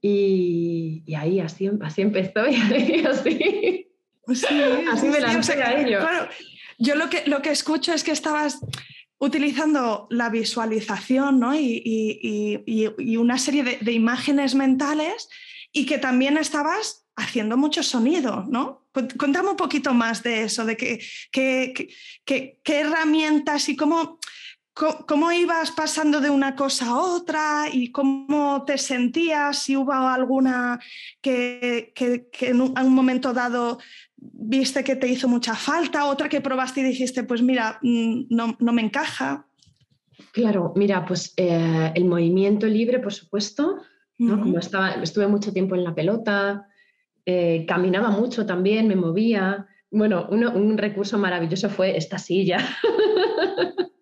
[0.00, 2.54] y, ahí así, así empezó y
[3.06, 3.88] así,
[4.24, 4.44] pues
[4.92, 5.98] así me lancé a ello.
[6.78, 8.60] yo lo que, lo que escucho es que estabas
[9.22, 15.28] utilizando la visualización y, una serie de, imágenes mentales
[15.70, 18.88] y que también estabas haciendo mucho sonido, ¿no?
[18.92, 20.98] Cuéntame un poquito más de eso, de qué,
[21.30, 24.18] qué, herramientas y cómo,
[24.74, 30.80] cómo, ibas pasando de una cosa a otra y cómo te sentías, si hubo alguna
[31.20, 31.92] que,
[32.40, 33.78] en un momento dado
[34.32, 38.72] viste que te hizo mucha falta, otra que probaste y dijiste, pues mira, mm, no,
[38.72, 39.46] me encaja.
[40.32, 43.82] Claro, mira, pues eh, el movimiento libre, por supuesto,
[44.18, 46.68] Como estaba, estuve mucho tiempo en la pelota,
[47.26, 49.66] eh, caminaba mucho también, me movía.
[49.90, 52.58] Bueno, un recurso maravilloso fue esta silla.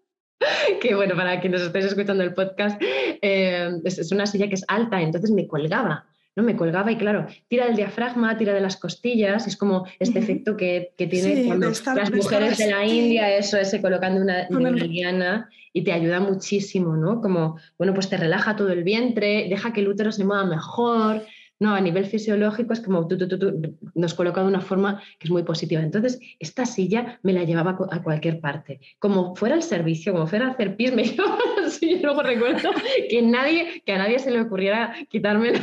[0.80, 5.00] que bueno, para quienes estéis escuchando el podcast, eh, es, una silla que es alta,
[5.00, 6.06] entonces me colgaba.
[6.36, 6.42] ¿No?
[6.42, 10.56] Me colgaba y claro, tira del diafragma, tira de las costillas, es como este efecto
[10.56, 14.36] que, que tiene cuando las mujeres de la India, eso es, se colocan de una,
[14.48, 17.20] de y te ayuda muchísimo, ¿no?
[17.20, 21.22] Como, bueno, pues te relaja todo el vientre, deja que el útero se mueva mejor,
[21.60, 25.26] no, a nivel fisiológico es como tú, tú, tú, nos coloca de una forma que
[25.26, 25.82] es muy positiva.
[25.82, 28.80] Entonces, esta silla me la llevaba a cualquier parte.
[28.98, 32.70] Como fuera el servicio, como fuera a hacer pis, me llevaba la luego recuerdo
[33.10, 35.60] que, nadie, que a nadie se le ocurriera quitármela,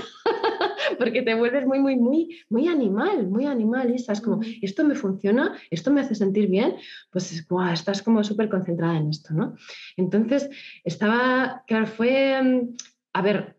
[0.97, 3.91] porque te vuelves muy, muy, muy, muy animal, muy animal.
[3.91, 6.75] Y estás como, esto me funciona, esto me hace sentir bien,
[7.11, 9.55] pues wow, estás como súper concentrada en esto, ¿no?
[9.95, 10.49] Entonces,
[10.83, 12.75] estaba, claro, fue, mm,
[13.13, 13.56] a ver,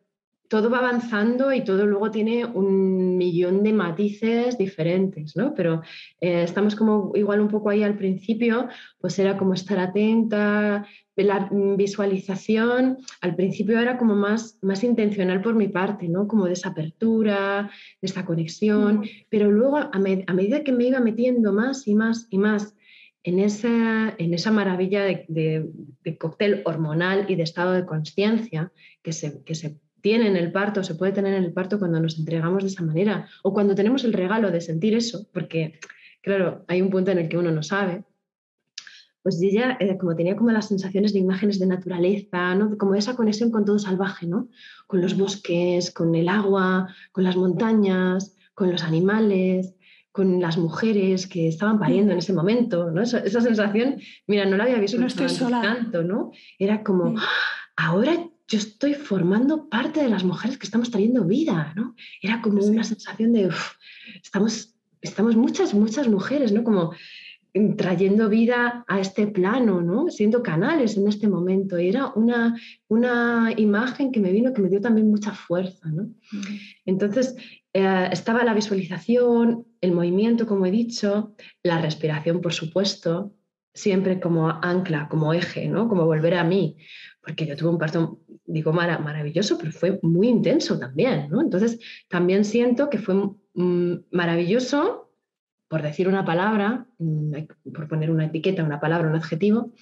[0.49, 5.55] todo va avanzando y todo luego tiene un millón de matices diferentes, ¿no?
[5.55, 5.83] Pero
[6.21, 11.49] eh, estamos como igual un poco ahí al principio, pues era como estar atenta, la
[11.51, 16.29] visualización al principio era como más, más intencional por mi parte, ¿no?
[16.29, 21.53] Como de esa apertura, de esa conexión, pero luego a, medida que me iba metiendo
[21.53, 22.75] más y más y más
[23.25, 25.69] en esa, en esa maravilla de,
[26.19, 30.83] cóctel hormonal y de estado de conciencia que se, que se tiene en el parto,
[30.83, 34.05] se puede tener en el parto cuando nos entregamos de esa manera o cuando tenemos
[34.05, 35.79] el regalo de sentir eso, porque
[36.23, 38.05] claro, hay un punto en el que uno no sabe.
[39.23, 42.79] Pues ella, eh, como tenía como las sensaciones de imágenes de naturaleza, ¿no?
[42.79, 44.49] como esa conexión con todo salvaje, ¿no?
[44.87, 49.75] con los bosques, con el agua, con las montañas, con los animales,
[50.13, 53.03] con las mujeres que estaban pariendo en ese momento, ¿no?
[53.03, 55.63] Esa, sensación, mira, no la había visto no estoy sola.
[55.63, 56.33] tanto, ¿no?
[56.59, 57.29] Era como, ¡Ah!
[57.77, 61.95] ahora yo estoy formando parte de las mujeres que estamos trayendo vida, ¿no?
[62.23, 63.51] Era como una sensación de,
[64.23, 66.65] estamos, estamos muchas, muchas mujeres, ¿no?
[66.65, 66.93] Como
[67.77, 70.09] trayendo vida a este plano, ¿no?
[70.09, 71.79] Siendo canales en este momento.
[71.79, 72.59] Y era una,
[72.89, 76.09] una imagen que me vino, que me dio también mucha fuerza, ¿no?
[76.87, 77.37] Entonces,
[77.75, 83.35] eh, estaba la visualización, el movimiento, como he dicho, la respiración, por supuesto,
[83.75, 85.87] siempre como ancla, como eje, ¿no?
[85.89, 86.77] Como volver a mí
[87.29, 91.43] porque yo tuve un parto, digo, maravilloso, pero fue muy intenso también, ¿no?
[91.43, 93.17] Entonces, también siento que fue
[93.53, 95.13] mm, maravilloso,
[95.69, 97.35] por decir una palabra, mm,
[97.75, 99.75] por poner una etiqueta, una palabra, un adjetivo,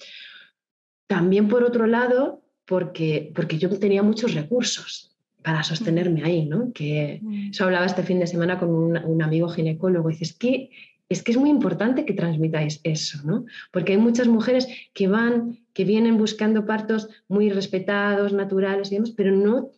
[1.07, 6.73] también por otro lado, porque, porque yo tenía muchos recursos para sostenerme ahí, ¿no?
[6.73, 7.51] Que mm.
[7.51, 10.69] eso hablaba este fin de semana con un, un amigo ginecólogo, y dices, que
[11.09, 13.45] es que es muy importante que transmitáis eso, ¿no?
[13.71, 19.11] Porque hay muchas mujeres que van, que vienen buscando partos muy respetados, naturales y demás,
[19.11, 19.69] pero no,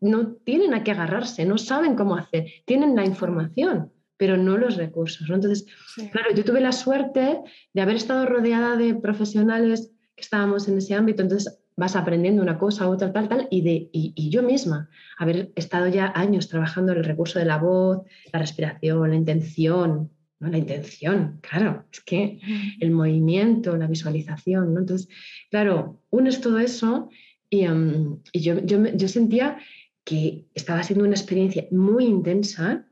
[0.00, 4.74] no tienen a qué agarrarse, no saben cómo hacer, tienen la información, pero no los
[4.74, 5.30] recursos.
[5.30, 5.64] Entonces,
[6.10, 7.38] claro, yo tuve la suerte
[7.72, 12.58] de haber estado rodeada de profesionales que estábamos en ese ámbito, entonces vas aprendiendo una
[12.58, 16.90] cosa, otra, tal, tal, y, de, y, y yo misma, haber estado ya años trabajando
[16.90, 18.00] en el recurso de la voz,
[18.32, 20.50] la respiración, la intención, ¿no?
[20.50, 22.40] La intención, claro, es que
[22.80, 24.80] el movimiento, la visualización, ¿no?
[24.80, 25.08] Entonces,
[25.50, 27.08] claro, unes todo eso
[27.50, 29.58] y, em, yo, yo, sentía
[30.04, 32.86] que estaba siendo una experiencia muy intensa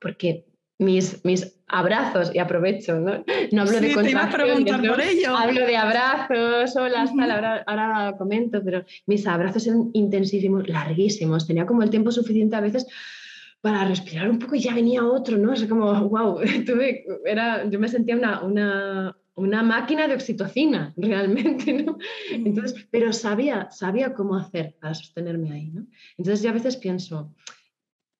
[0.00, 0.46] porque
[0.78, 3.24] mis, mis abrazos, y aprovecho, ¿no?
[3.52, 9.66] No hablo de contracciones, hablo de abrazos, hola, tal, ahora, ahora comento, pero mis abrazos
[9.66, 12.86] eran intensísimos, larguísimos, tenía como el tiempo suficiente a veces
[13.64, 15.54] para respirar un poco y ya venía otro, ¿no?
[15.54, 21.72] Es como, wow, tuve, era, yo me sentía una, una, una máquina de oxitocina, realmente,
[21.72, 21.96] ¿no?
[22.30, 25.86] Entonces, pero sabía, sabía cómo hacer para sostenerme ahí, ¿no?
[26.18, 27.34] Entonces yo a veces pienso,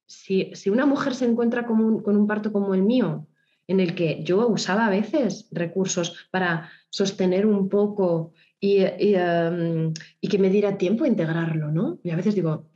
[0.07, 3.27] si, una mujer se encuentra con un, parto como el mío,
[3.67, 10.39] en el que yo usaba a veces recursos para sostener un poco y, em, que
[10.39, 11.99] me diera tiempo a integrarlo, ¿no?
[12.03, 12.71] Y a veces digo,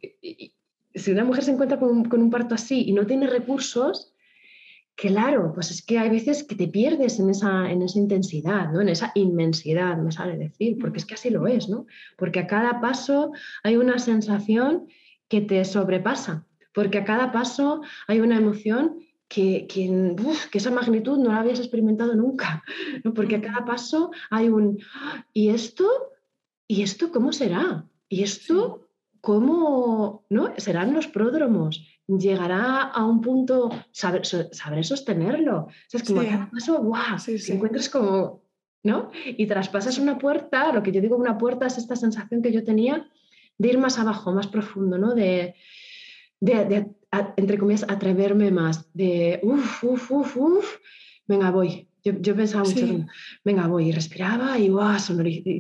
[0.99, 4.15] si una mujer se encuentra con, un parto así y no tiene recursos,
[4.95, 8.81] claro, pues es que hay veces que te pierdes en esa, en esa intensidad, ¿no?
[8.81, 11.87] En esa inmensidad, me sale decir, porque es que así lo es, ¿no?
[12.17, 13.33] Porque a cada paso
[13.63, 14.89] hay una sensación
[15.29, 20.15] que te sobrepasa porque a cada paso hay una emoción que, que,
[20.53, 22.63] esa magnitud no la habías experimentado nunca,
[23.17, 24.79] porque a cada paso hay un,
[25.33, 25.89] ¿y esto?
[26.69, 27.85] ¿Y esto cómo será?
[28.09, 28.88] ¿Y esto
[29.29, 30.55] cómo no?
[30.57, 31.87] serán los pródromos?
[32.07, 35.65] ¿Llegará a un punto, saber, sabré sostenerlo?
[35.65, 37.19] O sea, es como a cada paso, ¡guau!
[37.23, 38.43] te encuentras como,
[38.83, 39.11] ¿no?
[39.27, 42.65] Y traspasas una puerta, lo que yo digo una puerta es esta sensación que yo
[42.65, 43.07] tenía
[43.59, 45.15] de ir más abajo, más profundo, ¿no?
[45.15, 45.55] De,
[46.41, 46.87] de,
[47.37, 50.77] entre comillas, atreverme más, de uff, uff, uff, uff,
[51.27, 51.88] venga, voy.
[52.05, 53.07] Yo, yo pensaba mucho,
[53.45, 54.97] venga, voy, y respiraba y wow,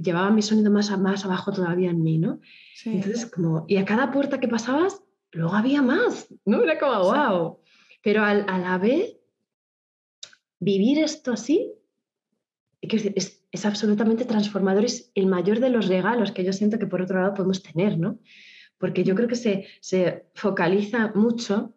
[0.02, 2.40] llevaba mi sonido más, más abajo todavía en mí, ¿no?
[2.84, 6.62] Entonces, como, y a cada puerta que pasabas, luego había más, ¿no?
[6.62, 7.58] Era como, wow.
[8.02, 9.16] Pero al, a la vez,
[10.60, 11.72] vivir esto así,
[12.80, 17.02] es, es absolutamente transformador, es el mayor de los regalos que yo siento que por
[17.02, 18.18] otro lado podemos tener, ¿no?
[18.78, 19.36] porque yo creo que
[19.80, 21.74] se, focaliza mucho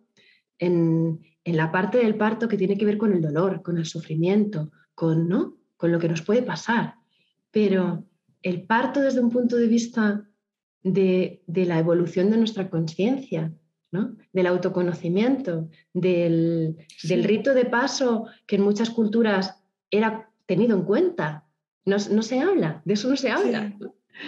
[0.60, 4.72] en, la parte del parto que tiene que ver con el dolor, con el sufrimiento,
[4.94, 5.58] con, ¿no?
[5.78, 6.96] con lo que nos puede pasar.
[7.52, 8.06] Pero
[8.44, 10.28] el parto desde un punto de vista
[10.84, 13.54] de, la evolución de nuestra conciencia,
[13.92, 14.16] ¿no?
[14.32, 21.46] del autoconocimiento, del, rito de paso que en muchas culturas era tenido en cuenta.
[21.86, 23.74] No, se habla, de eso no se habla.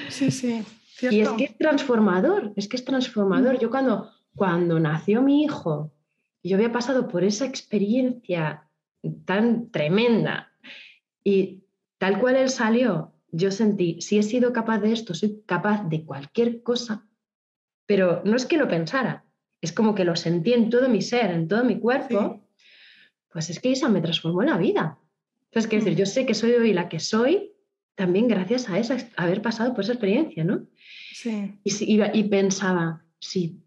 [0.09, 0.63] Sí, sí.
[1.01, 3.55] Y es que es transformador, es que es transformador.
[3.55, 3.59] Mm.
[3.59, 5.91] Yo cuando, cuando nació mi hijo,
[6.49, 8.67] yo había pasado por esa experiencia
[9.25, 10.51] tan tremenda
[11.23, 11.63] y
[11.97, 16.05] tal cual él salió, yo sentí, si he sido capaz de esto, soy capaz de
[16.05, 17.07] cualquier cosa,
[17.85, 19.25] pero no es que lo pensara,
[19.61, 22.45] es como que lo sentí en todo mi ser, en todo mi cuerpo,
[23.31, 24.99] pues es que esa me transformó la vida.
[25.45, 25.99] Entonces, quiero decir, mm.
[25.99, 27.53] yo sé que soy hoy la que soy
[27.95, 30.65] también gracias a esa, haber pasado por esa experiencia, ¿no?
[31.13, 31.59] Sí.
[31.63, 33.61] Y, y, pensaba, si,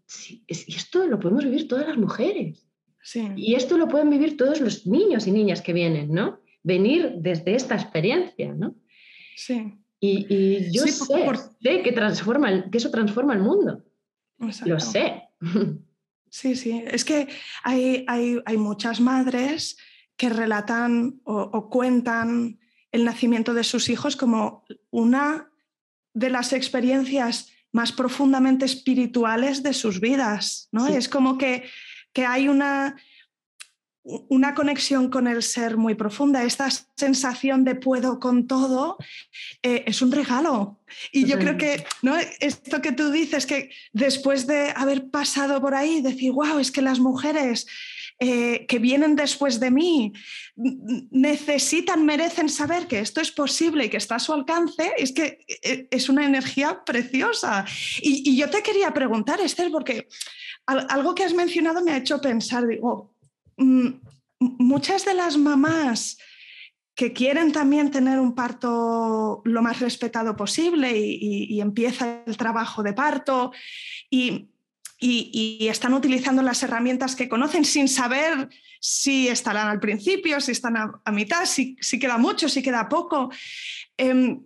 [0.47, 2.66] esto lo podemos vivir todas las mujeres.
[3.01, 3.29] Sí.
[3.35, 6.39] Y esto lo pueden vivir todos los niños y niñas que vienen, ¿no?
[6.63, 8.75] Venir desde esta experiencia, ¿no?
[9.35, 9.73] Sí.
[9.99, 13.83] Y, yo sé, que, transforma, que eso transforma el mundo.
[14.65, 15.23] Lo sé.
[16.29, 16.83] Sí, sí.
[16.85, 17.27] Es que
[17.63, 19.77] hay, hay, hay muchas madres
[20.17, 22.59] que relatan o cuentan
[22.91, 25.51] el nacimiento de sus hijos como una
[26.13, 30.67] de las experiencias más profundamente espirituales de sus vidas.
[30.71, 30.87] ¿no?
[30.87, 31.63] Es como que,
[32.17, 32.95] que hay una,
[34.03, 36.43] una conexión con el ser muy profunda.
[36.43, 38.97] Esta sensación de puedo con todo
[39.61, 40.81] eh, es un regalo.
[41.11, 42.15] Y yo creo que ¿no?
[42.39, 46.81] esto que tú dices, que después de haber pasado por ahí, decir, wow, es que
[46.81, 47.67] las mujeres
[48.19, 50.11] eh, que vienen después de mí
[51.11, 55.45] necesitan, merecen saber que esto es posible y que está a su alcance, es que
[55.61, 57.63] eh, es una energía preciosa.
[58.01, 60.07] Y, yo te quería preguntar, Esther, porque
[60.67, 63.13] algo que has mencionado me ha hecho pensar, digo,
[63.57, 63.87] mm,
[64.39, 66.17] muchas de las mamás
[66.93, 72.93] que quieren también tener un parto lo más respetado posible y empieza el trabajo de
[72.93, 73.51] parto
[74.09, 74.49] y
[74.99, 78.49] están utilizando las herramientas que conocen sin saber
[78.79, 83.29] si estarán al principio, si están a, mitad, si, queda mucho, si queda poco.
[83.95, 84.43] Em,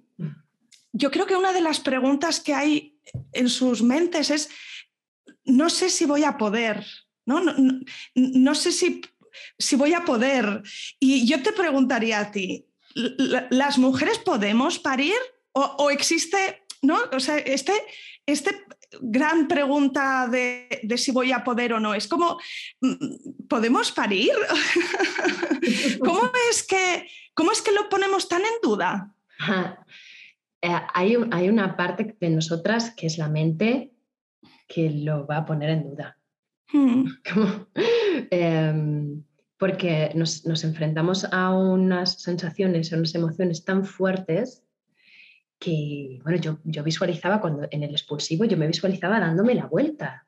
[0.94, 3.00] yo creo que una de las preguntas que hay
[3.34, 4.50] en sus mentes es,
[5.46, 6.86] no sé si voy a poder,
[7.26, 7.42] no,
[8.16, 9.02] no, sé si,
[9.58, 10.64] si voy a poder.
[11.00, 12.66] Y yo te preguntaría a ti,
[13.50, 15.16] ¿las mujeres podemos parir?
[15.54, 16.98] ¿O, existe, no?
[17.12, 17.74] O sea, este,
[18.26, 18.66] este
[19.02, 20.68] gran pregunta de,
[20.98, 21.94] si voy a poder o no.
[21.94, 22.40] Es como,
[22.82, 24.32] mm, ¿podemos parir?
[26.04, 29.14] ¿Cómo, es que, ¿Cómo es que lo ponemos tan en duda?
[30.62, 33.92] Eh, hay, hay, una parte de nosotras que es la mente
[34.72, 36.18] que lo va a poner en duda.
[36.72, 37.06] Hmm.
[38.30, 39.24] Em,
[39.58, 44.64] porque nos, nos, enfrentamos a unas sensaciones, a unas emociones tan fuertes
[45.60, 50.28] que, bueno, yo, yo visualizaba cuando en el expulsivo, yo me visualizaba dándome la vuelta,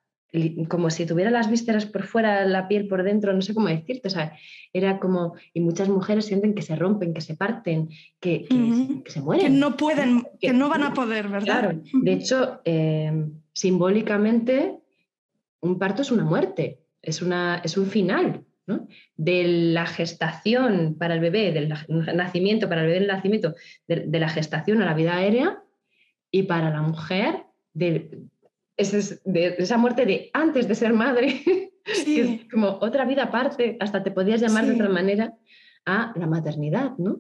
[0.68, 4.08] como si tuviera las vísceras por fuera, la piel por dentro, no sé cómo decirte,
[4.08, 4.36] o sea,
[4.72, 7.90] era como, y muchas mujeres sienten que se rompen, que se parten,
[8.20, 8.46] que,
[9.06, 9.46] se mueren.
[9.46, 11.46] Que no pueden, que, no van a poder, ¿verdad?
[11.46, 14.80] Claro, de hecho, em, simbólicamente,
[15.62, 18.88] un parto es una muerte, es, una, es un final, ¿no?
[19.16, 19.44] De
[19.74, 21.74] la gestación para el bebé, del
[22.16, 23.56] nacimiento, para el bebé del nacimiento,
[23.88, 25.62] de, la gestación a la vida aérea,
[26.32, 27.44] y para la mujer,
[27.74, 28.24] de,
[28.78, 31.42] de esa muerte de antes de ser madre,
[32.06, 35.36] que es como otra vida aparte, hasta te podías llamar de otra manera
[35.86, 37.20] a la maternidad, ¿no?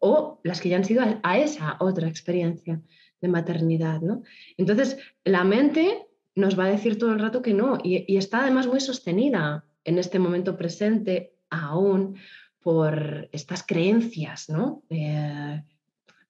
[0.00, 2.80] O las que ya han sido a, esa otra experiencia
[3.24, 4.22] de maternidad, ¿no?
[4.58, 8.66] Entonces, la mente nos va a decir todo el rato que no, y, está además
[8.66, 12.18] muy sostenida en este momento presente aún
[12.60, 14.82] por estas creencias, ¿no?
[14.90, 15.62] Eh,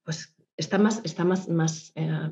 [0.04, 2.30] pues está más, está más, más eh,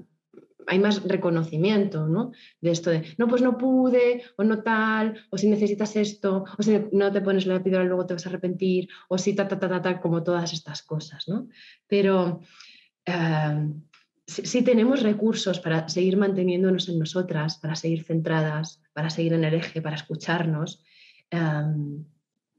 [0.68, 2.30] hay más reconocimiento, ¿no?
[2.60, 6.62] De esto de, no, pues no pude, o no tal, o si necesitas esto, o
[6.62, 9.58] si no te pones la epidural luego te vas a arrepentir, o si ta, ta,
[9.58, 11.48] ta, ta, ta como todas estas cosas, ¿no?
[11.88, 12.40] Pero
[13.06, 13.72] eh,
[14.26, 19.54] si, tenemos recursos para seguir manteniéndonos en nosotras, para seguir centradas, para seguir en el
[19.54, 20.82] eje, para escucharnos,
[21.30, 21.38] eh,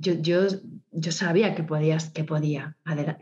[0.04, 0.48] yo,
[0.92, 2.76] yo, sabía que, podías, que podía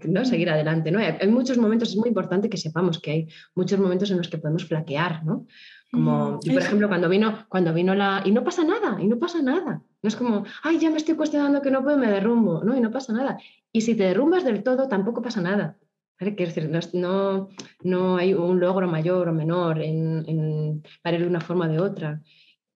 [0.05, 0.25] ¿no?
[0.25, 0.91] seguir adelante.
[0.91, 0.99] ¿no?
[0.99, 4.37] Hay, muchos momentos, es muy importante que sepamos que hay muchos momentos en los que
[4.37, 5.45] podemos flaquear, ¿no?
[5.91, 8.21] Como, mm, por ejemplo, cuando vino, cuando vino la...
[8.25, 9.83] Y no pasa nada, y no pasa nada.
[10.01, 12.75] No es como, ay, ya me estoy cuestionando que no puedo, me derrumbo, ¿no?
[12.75, 13.37] Y no pasa nada.
[13.71, 15.77] Y si te derrumbas del todo, tampoco pasa nada.
[16.21, 17.49] Decir, no,
[17.83, 21.79] no, hay un logro mayor o menor en, en, para de una forma o de
[21.79, 22.21] otra.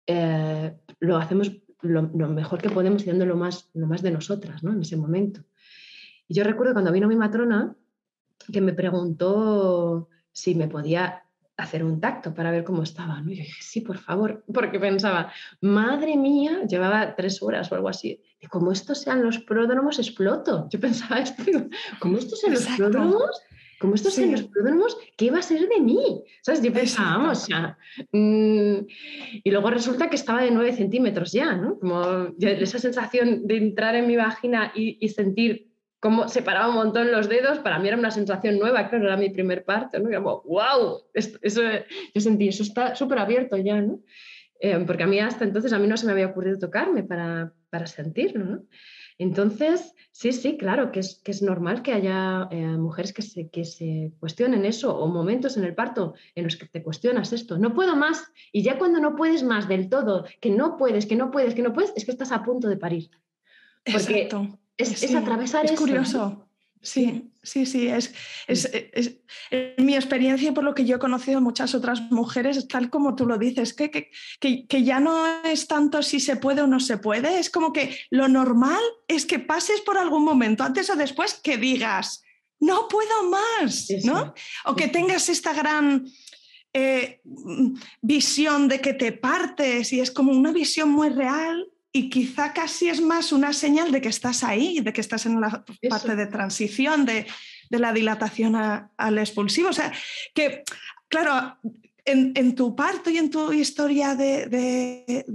[0.07, 4.73] Eh, lo hacemos lo, mejor que podemos y lo más, lo más de nosotras ¿no?
[4.73, 5.41] en ese momento.
[6.27, 7.75] Y yo recuerdo cuando vino mi matrona
[8.51, 11.24] que me preguntó si me podía
[11.57, 13.21] hacer un tacto para ver cómo estaba.
[13.21, 13.31] ¿no?
[13.31, 15.31] Y yo dije, sí, por favor, porque pensaba,
[15.61, 18.21] madre mía, llevaba tres horas o algo así.
[18.39, 20.67] Y como estos sean los pródromos, exploto.
[20.69, 21.43] Yo pensaba esto,
[21.99, 23.41] como estos sean los pródromos,
[23.79, 26.23] como estos sean los pródromos, ¿qué va a ser de mí?
[26.41, 26.61] ¿Sabes?
[26.61, 27.77] Yo pensaba, vamos, ya.
[28.11, 28.85] Mm,
[29.43, 31.77] y luego resulta que estaba de 9 centímetros ya, ¿no?
[31.79, 35.71] Como esa sensación de entrar en mi vagina y, sentir
[36.05, 39.31] cómo separaba un montón los dedos, para mí era una sensación nueva, claro, era mi
[39.31, 40.11] primer parto, ¿no?
[40.11, 41.39] Y como, wow, eso,
[42.13, 44.01] yo sentí, eso está súper abierto ya, ¿no?
[44.59, 47.53] Eh, porque a mí hasta entonces a mí no se me había ocurrido tocarme para,
[47.71, 48.63] para sentirlo, ¿no?
[49.17, 53.49] Entonces, sí, sí, claro, que es, que es normal que haya eh, mujeres que se,
[53.49, 57.57] que se cuestionen eso o momentos en el parto en los que te cuestionas esto.
[57.57, 58.31] No puedo más.
[58.51, 61.63] Y ya cuando no puedes más del todo, que no puedes, que no puedes, que
[61.63, 63.09] no puedes, es que estás a punto de parir.
[63.91, 64.29] Porque
[64.77, 66.45] Es, es, atravesar es curioso.
[66.85, 68.13] Sí, sí, sí, es,
[68.47, 68.69] es,
[69.77, 73.25] mi experiencia y por lo que yo he conocido muchas otras mujeres, tal como tú
[73.25, 76.97] lo dices, que, que, que, ya no es tanto si se puede o no se
[76.97, 81.33] puede, es como que lo normal es que pases por algún momento, antes o después,
[81.33, 82.21] que digas,
[82.59, 84.35] no puedo más, ¿no?
[84.65, 86.05] O que tengas esta gran
[86.71, 87.21] eh,
[88.01, 92.89] visión de que te partes y es como una visión muy real y quizá casi
[92.89, 96.25] es más una señal de que estás ahí, de que estás en la parte de
[96.25, 97.25] transición, de,
[97.69, 99.69] la dilatación al expulsivo.
[99.69, 99.93] O sea,
[100.33, 100.63] que,
[101.07, 101.57] claro,
[102.03, 105.25] en, tu parto y en tu historia de,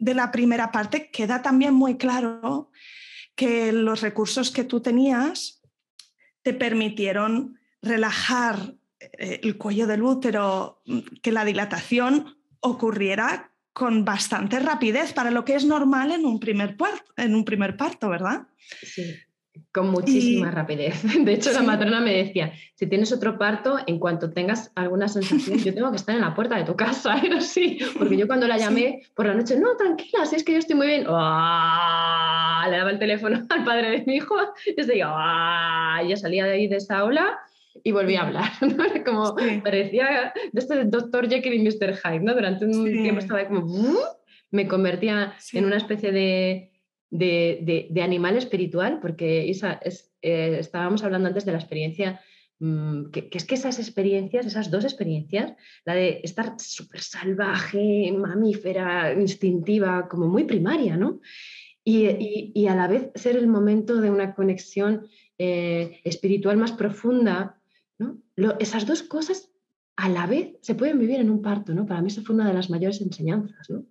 [0.00, 2.70] la primera parte queda también muy claro
[3.34, 5.60] que los recursos que tú tenías
[6.42, 10.80] te permitieron relajar eh, el cuello del útero,
[11.22, 16.76] que la dilatación ocurriera con bastante rapidez para lo que es normal en un primer,
[16.76, 18.48] parto, en un primer parto, ¿verdad?
[18.58, 19.14] Sí,
[19.70, 21.00] con muchísima rapidez.
[21.24, 25.58] De hecho, la matrona me decía, si tienes otro parto, en cuanto tengas alguna sensación,
[25.58, 28.48] yo tengo que estar en la puerta de tu casa, era así, porque yo cuando
[28.48, 31.06] la llamé por la noche, no, tranquila, si es que yo estoy muy bien, le
[31.06, 34.34] daba el teléfono al padre de mi hijo,
[34.66, 37.38] y ya salía de ahí de esa ola
[37.82, 38.50] y volví a hablar.
[39.04, 41.96] Como parecía de este doctor Jekyll y Mr.
[41.96, 42.34] Hyde, ¿no?
[42.34, 43.98] Durante un tiempo estaba como,
[44.50, 46.72] me convertía en una especie de,
[47.10, 49.62] de, de, animal espiritual, porque es,
[50.22, 52.20] eh, estábamos hablando antes de la experiencia,
[52.58, 55.52] mm, que, que, es que esas experiencias, esas dos experiencias,
[55.84, 61.20] la de estar súper salvaje, mamífera, instintiva, como muy primaria, ¿no?
[61.84, 65.06] Y, y, y, a la vez ser el momento de una conexión
[65.38, 67.57] eh, espiritual más profunda
[68.58, 69.50] esas dos cosas
[69.96, 71.84] a la vez se pueden vivir en un parto, ¿no?
[71.86, 73.84] Para mí eso fue una de las mayores enseñanzas, ¿no?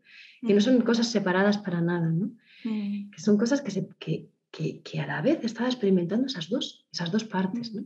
[0.46, 2.32] Que no son cosas separadas para nada, ¿no?
[2.64, 7.12] Que son cosas que, se, que, que, a la vez estaba experimentando esas dos, esas
[7.12, 7.84] dos partes, ¿no?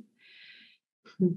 [1.18, 1.34] Mm,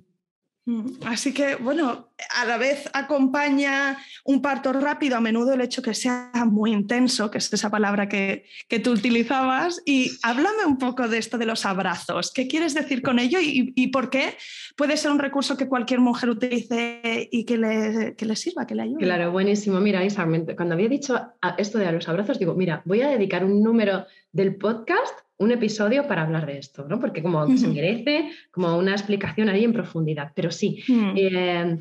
[1.05, 5.93] así que, bueno, a la vez acompaña un parto rápido, a menudo el hecho que
[5.93, 9.83] sea muy intenso, que es esa palabra que, que tú utilizabas.
[9.85, 12.33] Y háblame un poco de esto de los abrazos.
[12.33, 14.37] ¿Qué quieres decir con ello y, por qué
[14.77, 18.75] puede ser un recurso que cualquier mujer utilice y que le, que le sirva, que
[18.75, 19.05] le ayude?
[19.05, 19.81] Claro, buenísimo.
[19.81, 21.21] Mira, Isa, cuando había dicho
[21.59, 26.07] esto de los abrazos, digo, mira, voy a dedicar un número del podcast un episodio
[26.07, 27.01] para hablar de esto, ¿no?
[27.01, 30.32] Porque como se merece como una explicación ahí en profundidad.
[30.35, 31.12] Pero sí, mm.
[31.16, 31.78] eh,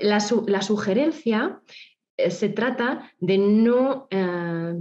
[0.00, 0.20] la,
[0.60, 1.60] sugerencia
[2.16, 4.74] eh, se trata de no, eh,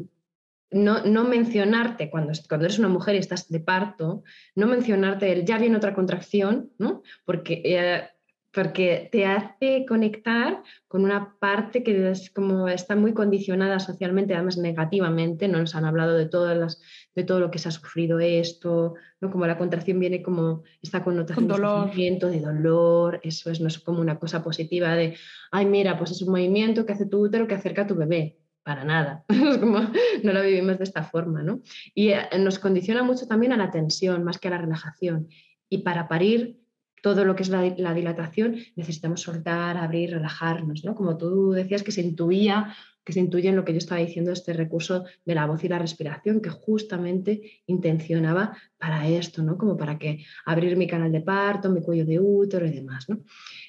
[0.72, 4.24] no, no, mencionarte cuando, cuando eres una mujer y estás de parto,
[4.56, 7.04] no mencionarte el ya viene otra contracción, ¿no?
[7.26, 8.10] Porque
[8.52, 14.58] porque te hace conectar con una parte que es como está muy condicionada socialmente, además
[14.58, 15.60] negativamente, ¿no?
[15.60, 16.82] nos han hablado de, todas las,
[17.16, 19.30] de todo lo que se ha sufrido esto, ¿no?
[19.30, 23.78] como la contracción viene como esta connotación de sufrimiento, de dolor, eso es, no es
[23.80, 25.16] como una cosa positiva de,
[25.52, 28.40] ay mira, pues es un movimiento que hace tu útero que acerca a tu bebé,
[28.64, 29.26] para nada,
[29.60, 29.80] como,
[30.24, 31.62] no lo vivimos de esta forma, ¿no?
[31.94, 35.28] Y eh, nos condiciona mucho también a la tensión más que a la relajación.
[35.70, 36.60] Y para parir
[37.02, 40.96] todo lo que es la, dilatación, necesitamos soltar, abrir, relajarnos, ¿no?
[40.96, 44.32] Como tú decías que se intuía, que se intuye en lo que yo estaba diciendo,
[44.32, 49.58] este recurso de la voz y la respiración, que justamente intencionaba para esto, ¿no?
[49.58, 53.08] Como para que abrir mi canal de parto, mi cuello de útero y demás,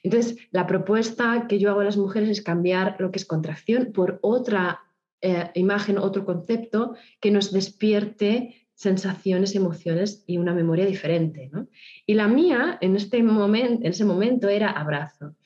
[0.02, 3.92] Entonces, la propuesta que yo hago a las mujeres es cambiar lo que es contracción
[3.92, 4.80] por otra
[5.22, 11.50] eh, imagen, otro concepto que nos despierte sensaciones, emociones y una memoria diferente.
[12.06, 15.36] Y la mía en, este momento, en ese momento era abrazo.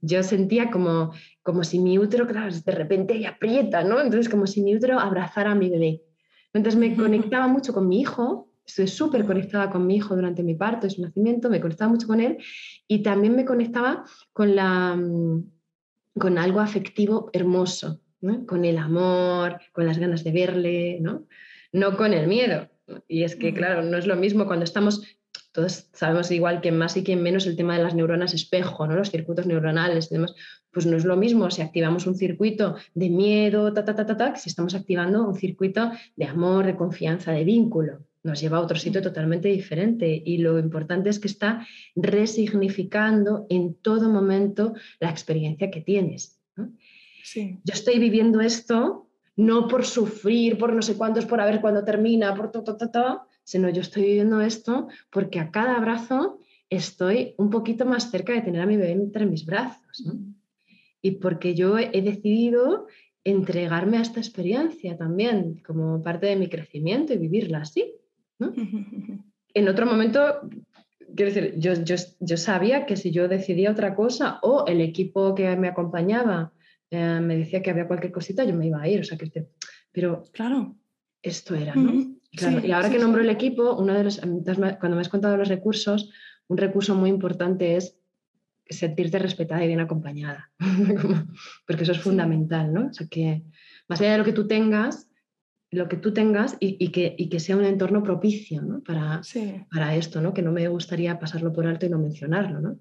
[0.00, 4.00] Yo sentía como, como si mi útero, claro, de repente aprieta, ¿no?
[4.00, 6.02] Entonces como si mi útero abrazara a mi bebé.
[6.52, 10.54] Entonces me conectaba mucho con mi hijo, estoy súper conectada con mi hijo durante mi
[10.54, 12.38] parto, su nacimiento, me conectaba mucho con él
[12.86, 14.96] y también me conectaba con, la,
[16.16, 18.02] con algo afectivo hermoso,
[18.46, 21.26] con el amor, con las ganas de verle, ¿no?
[21.74, 22.68] no con el miedo,
[23.08, 25.02] y es que, claro, no es lo mismo cuando estamos,
[25.52, 28.94] todos sabemos igual que más y que menos el tema de las neuronas espejo, ¿no?
[28.96, 30.34] los circuitos neuronales y demás,
[30.70, 34.16] pues no es lo mismo si activamos un circuito de miedo, ta, ta, ta, ta,
[34.16, 38.04] ta, que si estamos activando un circuito de amor, de confianza, de vínculo.
[38.22, 43.74] Nos lleva a otro sitio totalmente diferente y lo importante es que está resignificando en
[43.74, 46.40] todo momento la experiencia que tienes.
[46.54, 49.03] Yo estoy viviendo esto
[49.36, 52.90] no por sufrir, por no sé cuántos, por a ver cuándo termina, por todo, todo,
[52.90, 58.32] todo, sino yo estoy viviendo esto porque a cada abrazo estoy un poquito más cerca
[58.32, 60.04] de tener a mi bebé entre mis brazos.
[61.02, 62.86] Y porque yo he decidido
[63.24, 67.94] entregarme a esta experiencia también como parte de mi crecimiento y vivirla así.
[69.54, 70.40] en otro momento,
[71.14, 75.34] quiero decir, yo, yo, yo sabía que si yo decidía otra cosa o el equipo
[75.34, 76.52] que me acompañaba
[76.90, 79.00] eh, me decía que había cualquier cosita, yo me iba a ir.
[79.00, 79.48] O sea, que
[79.92, 80.76] pero claro,
[81.22, 82.16] esto era, ¿no?
[82.30, 86.10] y ahora que nombro el equipo, uno de los, cuando me has contado los recursos,
[86.48, 87.96] un recurso muy importante es
[88.68, 90.50] sentirte respetada y bien acompañada,
[91.66, 92.88] porque eso es fundamental, ¿no?
[92.88, 93.44] O sea, que
[93.88, 95.08] más allá de lo que tú tengas,
[95.70, 98.82] lo que tú tengas y, que, y que, sea un entorno propicio ¿no?
[98.82, 99.20] para,
[99.70, 100.32] para esto, ¿no?
[100.32, 102.60] que no me gustaría pasarlo por alto y no mencionarlo.
[102.60, 102.78] ¿no?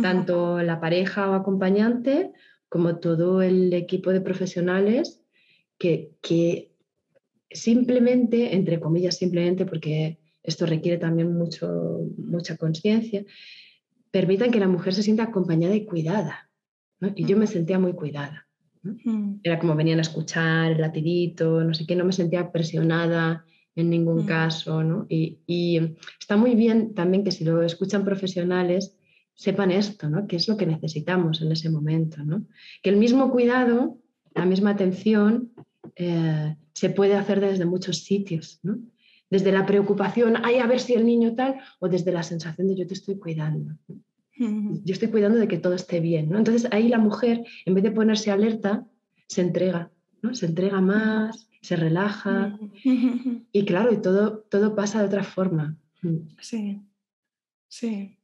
[0.00, 2.32] Tanto la pareja o acompañante
[2.74, 5.22] como todo el equipo de profesionales
[5.78, 6.72] que,
[7.48, 11.68] simplemente, entre comillas, simplemente, porque esto requiere también mucho,
[12.18, 13.24] mucha conciencia,
[14.10, 16.50] permitan que la mujer se sienta acompañada y cuidada.
[17.14, 18.48] Y yo me sentía muy cuidada.
[19.44, 23.44] Era como venían a escuchar el latidito, no sé qué, no me sentía presionada
[23.76, 25.06] en ningún caso.
[25.08, 28.98] Y, y, está muy bien también que si lo escuchan profesionales,
[29.34, 30.26] sepan esto, ¿no?
[30.26, 32.46] ¿Qué es lo que necesitamos en ese momento, ¿no?
[32.82, 33.98] Que el mismo cuidado,
[34.34, 35.52] la misma atención,
[35.96, 38.78] eh, se puede hacer desde muchos sitios, ¿no?
[39.30, 42.76] Desde la preocupación, ay, a ver si el niño tal, o desde la sensación de
[42.76, 43.76] yo te estoy cuidando.
[44.36, 46.38] Yo estoy cuidando de que todo esté bien, ¿no?
[46.38, 48.86] Entonces ahí la mujer, en vez de ponerse alerta,
[49.28, 50.34] se entrega, ¿no?
[50.34, 52.58] Se entrega más, se relaja.
[53.52, 55.76] Y claro, y todo, todo pasa de otra forma.
[56.40, 56.82] Sí,
[57.68, 58.16] sí.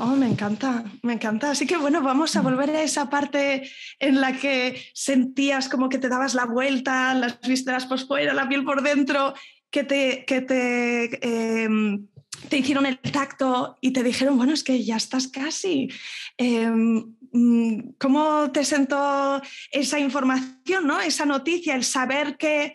[0.00, 1.50] Oh, me encanta, me encanta.
[1.50, 3.68] Así que bueno, vamos a volver a esa parte
[3.98, 8.48] en la que sentías como que te dabas la vuelta, las vísceras por fuera, la
[8.48, 9.34] piel por dentro,
[9.70, 12.06] que te, que te, em,
[12.48, 15.88] te hicieron el tacto y te dijeron, bueno, es que ya estás casi.
[16.36, 21.00] Em, mm, ¿cómo te sentó esa información, ¿no?
[21.00, 22.74] esa noticia, el saber que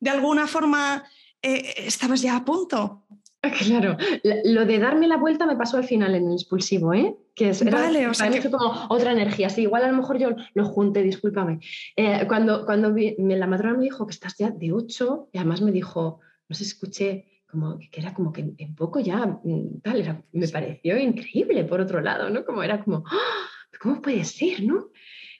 [0.00, 1.04] de alguna forma
[1.40, 3.03] eh, estabas ya a punto?
[3.66, 3.96] Claro,
[4.44, 7.16] lo de darme la vuelta me pasó al final en el expulsivo, ¿eh?
[7.34, 8.50] Que es, vale, o sea que...
[8.50, 9.48] como otra energía.
[9.50, 11.60] Sí, igual a lo mejor yo lo junté, discúlpame.
[11.96, 15.60] Eh, cuando cuando me, la matrona me dijo que estás ya de 8, y además
[15.60, 20.00] me dijo, no sé, escuché como que era como que en poco ya, mm, tal,
[20.00, 22.44] era, me pareció increíble por otro lado, ¿no?
[22.44, 23.46] Como era como, ¡Ah!
[23.80, 24.90] ¿cómo puede ser, no?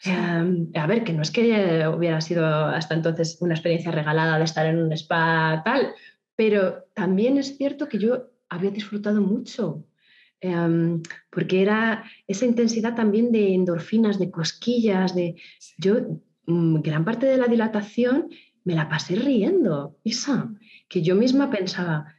[0.05, 4.45] Em, a ver, que no es que hubiera sido hasta entonces una experiencia regalada de
[4.45, 5.95] estar en un spa, tal,
[6.37, 9.87] pero también es cierto que yo había disfrutado mucho,
[10.41, 15.37] em, porque era esa intensidad también de endorfinas, de cosquillas, de...
[15.79, 18.29] Yo, mm, gran parte de la dilatación
[18.65, 20.55] me la pasé riendo, Isa,
[20.89, 22.15] que yo misma pensaba,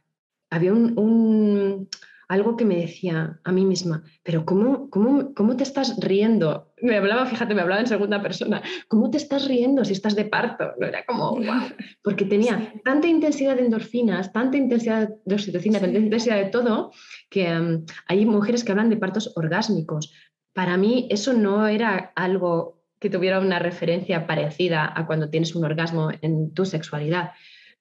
[0.50, 1.88] había un
[2.28, 6.72] algo que me decía a mí misma, pero ¿cómo, cómo, cómo te estás riendo?
[6.82, 10.24] Me hablaba, fíjate, me hablaba en segunda persona, ¿cómo te estás riendo si estás de
[10.24, 10.72] parto?
[10.78, 11.62] No era como, wow,
[12.02, 16.90] porque tenía tanta intensidad de endorfinas, tanta intensidad de oxitocina, tanta intensidad de todo,
[17.30, 20.12] que em, hay mujeres que hablan de partos orgásmicos.
[20.52, 25.64] Para mí eso no era algo que tuviera una referencia parecida a cuando tienes un
[25.64, 27.32] orgasmo en tu sexualidad,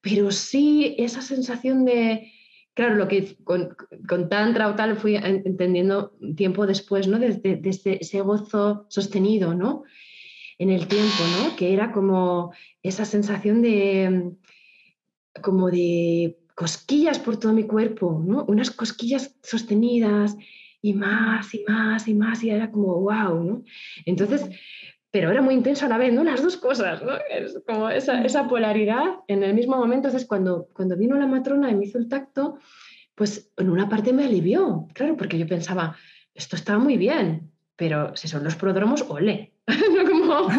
[0.01, 2.31] pero sí esa sensación de
[2.76, 3.76] claro, lo que con,
[4.07, 7.17] con Tantra o tal fui entendiendo tiempo después, ¿no?
[7.17, 9.84] Desde, ese gozo sostenido, ¿no?
[10.59, 11.55] En el tiempo, ¿no?
[11.55, 12.53] Que era como
[12.84, 14.34] esa sensación de,
[15.41, 18.45] como de cosquillas por todo mi cuerpo, ¿no?
[18.45, 20.36] Unas cosquillas sostenidas
[20.82, 23.63] y más y más y más y era como wow, ¿no?
[24.05, 24.49] Entonces,
[25.16, 26.26] pero era muy intenso a la vez, ¿no?
[26.26, 27.13] Las dos cosas, ¿no?
[27.30, 30.09] Es como esa, esa polaridad en el mismo momento.
[30.09, 32.59] Entonces, cuando, cuando vino la matrona y me hizo el tacto,
[33.16, 35.95] pues en una parte me alivió, claro, porque yo pensaba,
[36.34, 39.53] esto está muy bien, pero si son los prodromos, ole.
[40.11, 40.49] ¿Cómo,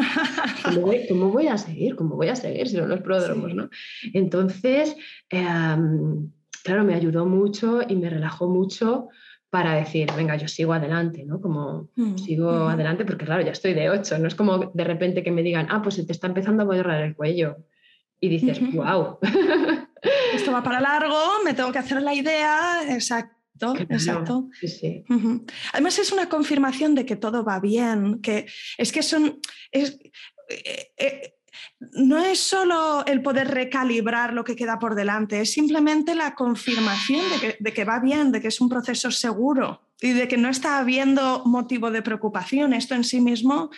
[1.11, 1.95] ¿cómo, voy, a seguir?
[1.95, 3.55] ¿Cómo voy a seguir si son los prodromos?
[3.55, 3.69] ¿no?
[4.15, 4.97] Entonces,
[5.29, 6.31] em,
[6.65, 9.09] claro, me ayudó mucho y me relajó mucho
[9.51, 11.41] para decir, venga, yo sigo adelante, ¿no?
[11.41, 15.23] Como mm, sigo adelante porque, claro, ya estoy de 8, no es como de repente
[15.23, 17.57] que me digan, ah, pues se te está empezando a borrar el cuello
[18.21, 19.19] y dices, wow.
[20.35, 23.75] Esto va para largo, me tengo que hacer la idea, exacto.
[23.89, 24.49] exacto.
[25.73, 28.47] Además es una confirmación de que todo va bien, que
[28.79, 29.41] es que son...
[29.71, 29.99] Es,
[30.49, 31.33] eh, eh,
[31.93, 37.23] no es solo el poder recalibrar lo que queda por delante, es simplemente la confirmación
[37.59, 40.79] de que, va bien, de que es un proceso seguro y de que no está
[40.79, 42.73] habiendo motivo de preocupación.
[42.73, 43.71] Esto en sí mismo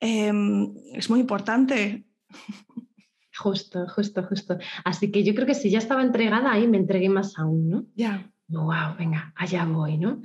[0.00, 2.04] em, es muy importante.
[3.36, 4.58] Justo, justo, justo.
[4.84, 7.84] Así que yo creo que si ya estaba entregada ahí, me entregué más aún, ¿no?
[7.94, 8.30] Ya.
[8.48, 10.20] Wow, venga, allá voy, ¿no?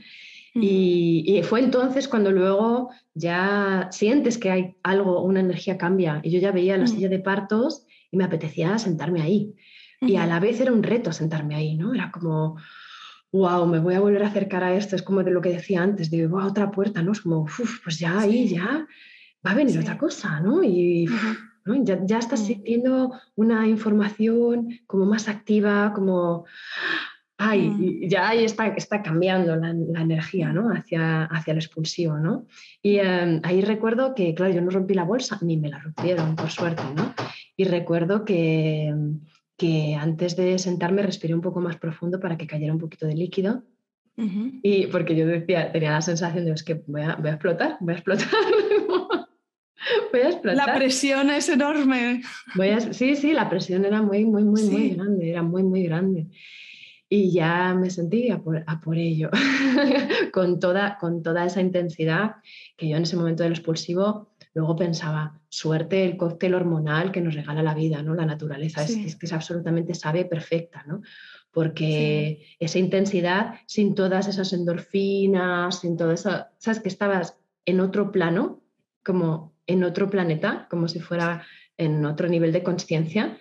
[0.58, 6.22] Y, fue entonces cuando luego ya sientes que hay algo, una energía cambia.
[6.24, 6.88] Y yo ya veía la mm.
[6.88, 9.54] silla de partos y me apetecía sentarme ahí.
[10.02, 11.94] Y a la vez era un reto sentarme ahí, ¿no?
[11.94, 12.58] Era como,
[13.32, 14.96] wow, me voy a volver a acercar a esto.
[14.96, 17.12] Es como de lo que decía antes, wow, otra puerta, ¿no?
[17.12, 18.88] Es como, uff, pues ya ahí, ya
[19.46, 20.64] va a venir otra cosa, ¿no?
[20.64, 21.08] Y
[21.66, 21.84] ¿no?
[21.84, 22.46] Ya, ya, estás mm.
[22.46, 26.46] sintiendo una información como más activa, como
[27.38, 28.08] ay, mm.
[28.08, 30.70] ya ahí está, está cambiando la, energía ¿no?
[30.70, 32.18] hacia, hacia el expulsivo.
[32.18, 32.48] ¿no?
[32.82, 36.36] Y em, ahí recuerdo que, claro, yo no rompí la bolsa, ni me la rompieron,
[36.36, 36.84] por suerte.
[36.96, 37.14] ¿no?
[37.58, 38.94] Y recuerdo que,
[39.58, 43.16] que antes de sentarme respiré un poco más profundo para que cayera un poquito de
[43.16, 43.64] líquido.
[44.18, 47.76] Y porque yo decía, tenía la sensación de es que voy a, voy a explotar,
[47.82, 48.30] voy a explotar.
[50.14, 50.68] voy a explotar.
[50.68, 52.22] La presión es enorme.
[52.56, 55.84] Voy a, sí, sí, la presión era muy, muy, muy, muy grande, era muy, muy
[55.84, 56.28] grande
[57.16, 59.30] y ya me sentí a por, ello,
[60.34, 62.36] con, toda, con toda esa intensidad
[62.76, 67.36] que yo en ese momento del expulsivo luego pensaba, suerte el cóctel hormonal que nos
[67.36, 68.16] regala la vida, ¿no?
[68.16, 71.02] la naturaleza, es, que es absolutamente sabe perfecta, ¿no?
[71.52, 78.12] porque esa intensidad, sin todas esas endorfinas, sin todo eso, sabes que estabas en otro
[78.12, 78.62] plano,
[79.04, 81.44] como en otro planeta, como si fuera
[81.78, 83.38] en otro nivel de conciencia,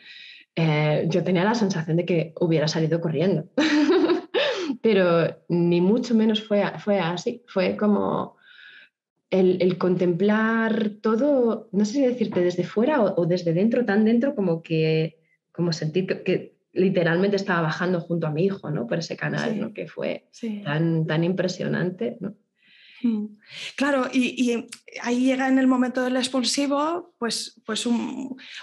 [0.57, 3.49] eh, yo tenía la sensación de que hubiera salido corriendo.
[4.83, 7.43] Pero ni mucho menos fue, fue así.
[7.47, 8.37] Fue como
[9.31, 14.63] el, contemplar todo, no sé si decirte desde fuera o, desde dentro, tan dentro como
[14.63, 15.19] que
[15.51, 18.89] como sentir que, literalmente estaba bajando junto a mi hijo, ¿no?
[18.89, 19.73] Por ese canal, ¿no?
[19.73, 20.27] Que fue
[20.65, 22.35] tan, tan impresionante, ¿no?
[23.05, 23.27] Mm.
[23.77, 24.67] Claro, y,
[25.03, 27.87] ahí llega en el momento del expulsivo, pues, pues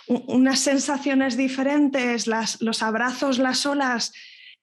[0.08, 4.14] unas sensaciones diferentes, los abrazos, las olas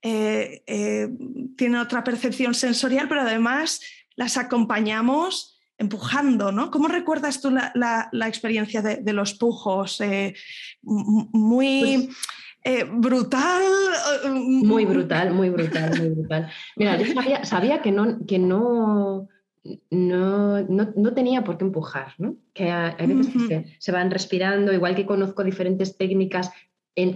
[0.03, 1.09] eh, eh,
[1.57, 3.81] tienen otra percepción sensorial, pero además
[4.17, 6.73] las acompañamos empujando, ¿no?
[6.73, 10.01] ¿Cómo recuerdas tú la, experiencia de, los pujos?
[10.01, 10.35] Eh,
[10.83, 12.09] muy...
[12.09, 12.17] Pues
[12.65, 13.63] eh, brutal.
[14.35, 16.51] Muy brutal, muy brutal, muy brutal.
[16.77, 17.07] Mira, yo
[17.45, 19.29] sabía, que, no, que no,
[19.91, 22.37] no, no, tenía por qué empujar, ¿no?
[22.53, 26.51] Que a, veces se, van respirando, igual que conozco diferentes técnicas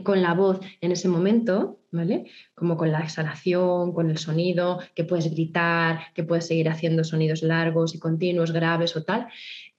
[0.05, 2.27] con la voz en ese momento, ¿vale?
[2.55, 7.43] Como con la exhalación, con el sonido, que puedes gritar, que puedes seguir haciendo sonidos
[7.43, 9.27] largos y continuos, graves o tal.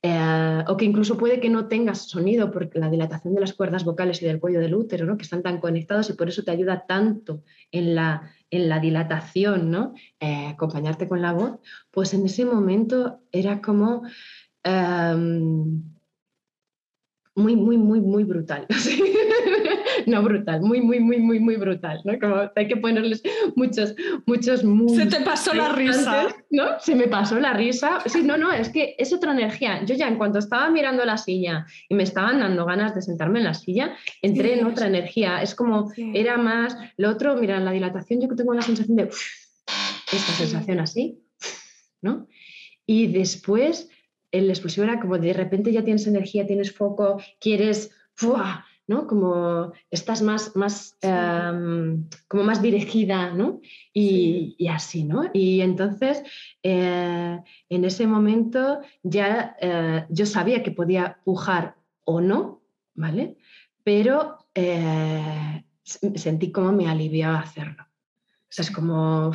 [0.06, 3.86] Eh, o que incluso puede que no tengas sonido por la dilatación de las cuerdas
[3.86, 5.16] vocales y del cuello del útero, ¿no?
[5.16, 7.42] que están tan conectados y por eso te ayuda tanto
[7.72, 9.94] en la, en la dilatación, ¿no?
[10.20, 11.58] Eh, acompañarte con la voz,
[11.90, 14.02] pues en ese momento era como...
[14.62, 15.93] Em,
[17.36, 18.66] muy, muy, muy, muy brutal.
[20.06, 22.18] no brutal, muy, muy, muy, muy, muy brutal, ¿no?
[22.18, 23.22] Como hay que ponerles
[23.56, 23.94] muchos,
[24.26, 24.60] muchos...
[24.60, 26.28] Se te pasó la risa.
[26.50, 26.78] ¿No?
[26.78, 28.00] Se me pasó la risa.
[28.06, 29.84] Sí, no, no, es que es otra energía.
[29.84, 33.40] Yo ya en cuanto estaba mirando la silla y me estaban dando ganas de sentarme
[33.40, 35.42] en la silla, entré en otra energía.
[35.42, 40.32] Es como, era más, lo otro, mira, la dilatación yo tengo la sensación de, esta
[40.32, 41.20] sensación así,
[42.00, 42.28] ¿no?
[42.86, 43.88] Y después
[44.34, 47.90] el explosivo era como de repente ya tienes energía, tienes foco, quieres,
[48.86, 49.06] ¿no?
[49.06, 53.60] Como estás más, más, em, como más dirigida, ¿no?
[53.92, 55.30] Y, así, ¿no?
[55.32, 56.22] Y entonces,
[56.62, 62.62] eh, en ese momento ya eh, yo sabía que podía pujar o no,
[62.94, 63.36] ¿vale?
[63.84, 67.84] Pero eh, sentí como me aliviaba hacerlo.
[67.84, 69.32] O sea, es como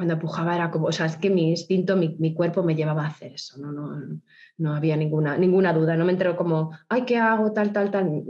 [0.00, 3.04] cuando pujaba era como, o sea, es que mi instinto, mi, mi cuerpo me llevaba
[3.04, 4.18] a hacer eso, no, no,
[4.56, 7.52] no había ninguna, ninguna duda, no me entero como, ay, ¿qué hago?
[7.52, 8.24] Tal, tal, tal.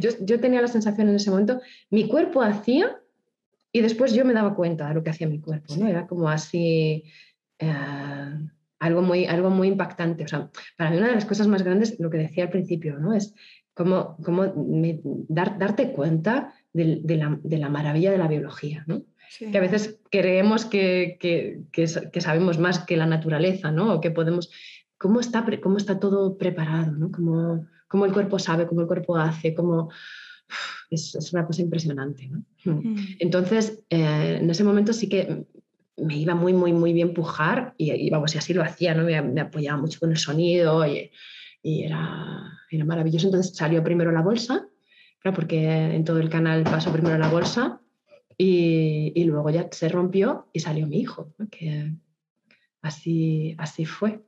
[0.00, 3.00] Yo, yo, tenía la sensación en ese momento, mi cuerpo hacía
[3.72, 5.88] y después yo me daba cuenta de lo que hacía mi cuerpo, ¿no?
[5.88, 7.04] Era como así,
[7.58, 7.72] eh,
[8.78, 10.24] algo, muy, algo muy impactante.
[10.24, 12.98] O sea, para mí una de las cosas más grandes, lo que decía al principio,
[12.98, 13.14] ¿no?
[13.14, 13.34] Es
[13.72, 14.44] como, como
[15.26, 19.02] dar, darte cuenta de, de, la, de, la, maravilla de la biología, ¿no?
[19.38, 21.86] Que a veces creemos que, que, que,
[22.20, 23.94] sabemos más que la naturaleza, ¿no?
[23.94, 24.50] O que podemos
[24.96, 27.12] cómo está, cómo está todo preparado, ¿no?
[27.12, 29.90] Cómo, cómo, el cuerpo sabe, cómo el cuerpo hace, cómo...
[30.90, 32.30] Es, es una cosa impresionante.
[32.30, 32.42] ¿no?
[32.64, 32.96] Mm.
[33.18, 35.44] Entonces, eh, en ese momento sí que
[35.98, 39.04] me iba muy, muy, muy bien pujar y, vamos, y así lo hacía, ¿no?
[39.04, 41.10] Me, apoyaba mucho con el sonido y,
[41.62, 43.26] y, era, era maravilloso.
[43.26, 44.67] Entonces salió primero la bolsa,
[45.22, 47.80] porque en todo el canal pasó primero la bolsa
[48.36, 51.92] y, y luego ya se rompió y salió mi hijo, que
[52.82, 54.22] así, así fue.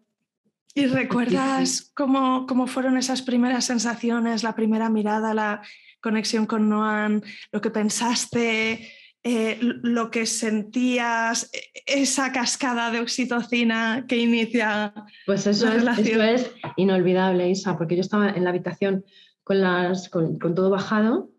[0.74, 5.62] ¿Y recuerdas cómo, cómo, fueron esas primeras sensaciones, la primera mirada, la
[6.01, 8.88] conexión con Noan, lo que pensaste,
[9.22, 11.51] eh, lo que sentías,
[11.86, 14.95] esa cascada de oxitocina que inicia
[15.26, 16.20] pues eso la relación?
[16.22, 19.05] Es, eso es inolvidable, Isa, porque yo estaba en la habitación
[19.45, 21.30] con, todo bajado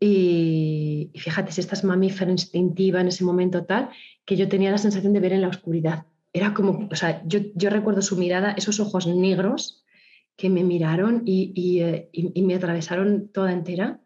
[0.00, 3.90] y, y, fíjate, si estás mamífera instintiva en ese momento tal,
[4.24, 7.38] que yo tenía la sensación de ver en la oscuridad era como, o sea, yo,
[7.54, 9.84] yo recuerdo su mirada, esos ojos negros
[10.36, 14.00] que me miraron y, eh, y, y, me atravesaron toda entera.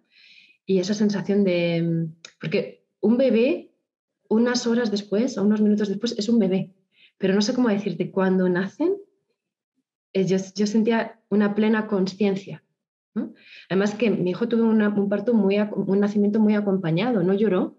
[0.67, 2.09] Y esa sensación de,
[2.39, 3.73] porque un bebé,
[4.29, 6.75] unas horas después, o unos minutos después, es un bebé.
[7.17, 8.95] Pero no sé cómo decirte, cuando nacen,
[10.13, 12.63] eh, yo, yo sentía una plena conciencia.
[13.15, 13.35] ¿No?
[13.69, 17.79] Además que mi hijo tuvo un parto muy, un nacimiento muy acompañado, no lloró.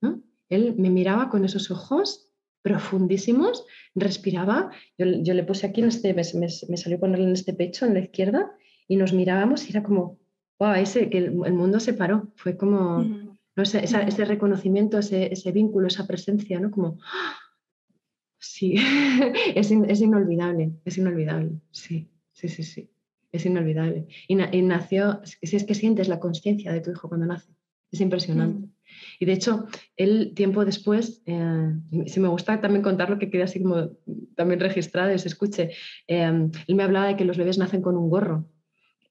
[0.00, 0.22] ¿no?
[0.48, 2.32] Él me miraba con esos ojos
[2.62, 6.22] profundísimos, respiraba, yo, le puse aquí en este, me,
[6.68, 8.52] me, salió ponerle en este pecho, en la izquierda,
[8.86, 10.20] y nos mirábamos y era como,
[10.58, 13.04] wow, ese, que el, mundo se paró, fue como,
[13.56, 16.70] no sé, ese reconocimiento, ese, ese, vínculo, esa presencia, ¿no?
[16.70, 16.98] Como,
[18.38, 18.76] sí,
[19.56, 22.90] es, es, inolvidable, es inolvidable, sí, sí, sí, sí,
[23.32, 24.06] es inolvidable.
[24.28, 27.50] Y, nació, si es que sientes la conciencia de tu hijo cuando nace,
[27.90, 28.68] es impresionante.
[29.18, 29.66] Y de hecho,
[29.96, 31.72] él tiempo después, eh,
[32.06, 33.90] si me gusta también contar lo que queda así como
[34.36, 35.70] también registrado y se escuche,
[36.06, 38.46] eh, él me hablaba de que los bebés nacen con un gorro.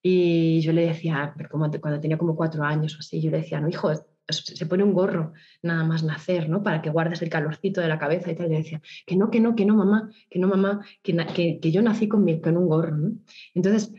[0.03, 3.61] Y yo le decía, como cuando tenía como cuatro años o así, yo le decía,
[3.61, 3.91] no, hijo,
[4.31, 6.63] se pone un gorro nada más nacer, ¿no?
[6.63, 8.47] Para que guardes el calorcito de la cabeza y tal.
[8.47, 11.59] Y le decía, que no, que no, que no, mamá, que no, mamá, que, que,
[11.59, 13.11] que yo nací con, mi, con un gorro, ¿no?
[13.53, 13.93] Entonces,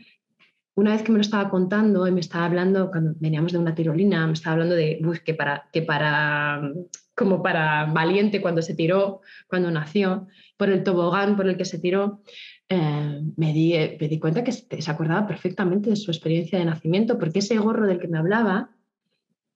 [0.75, 3.75] una vez que me lo estaba contando y me estaba hablando, cuando veníamos de una
[3.75, 6.71] tirolina, me estaba hablando de que para, que para,
[7.15, 11.79] como para valiente cuando se tiró, cuando nació, por el tobogán por el que se
[11.79, 12.21] tiró,
[12.69, 17.19] eh, me, di, me di cuenta que se acordaba perfectamente de su experiencia de nacimiento,
[17.19, 18.71] porque ese gorro del que me hablaba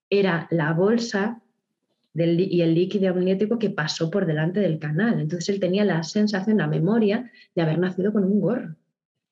[0.09, 1.41] era la bolsa
[2.13, 5.19] y el líquido amniótico que pasó por delante del canal.
[5.19, 8.75] Entonces él tenía la sensación, la memoria de haber nacido con un gorro.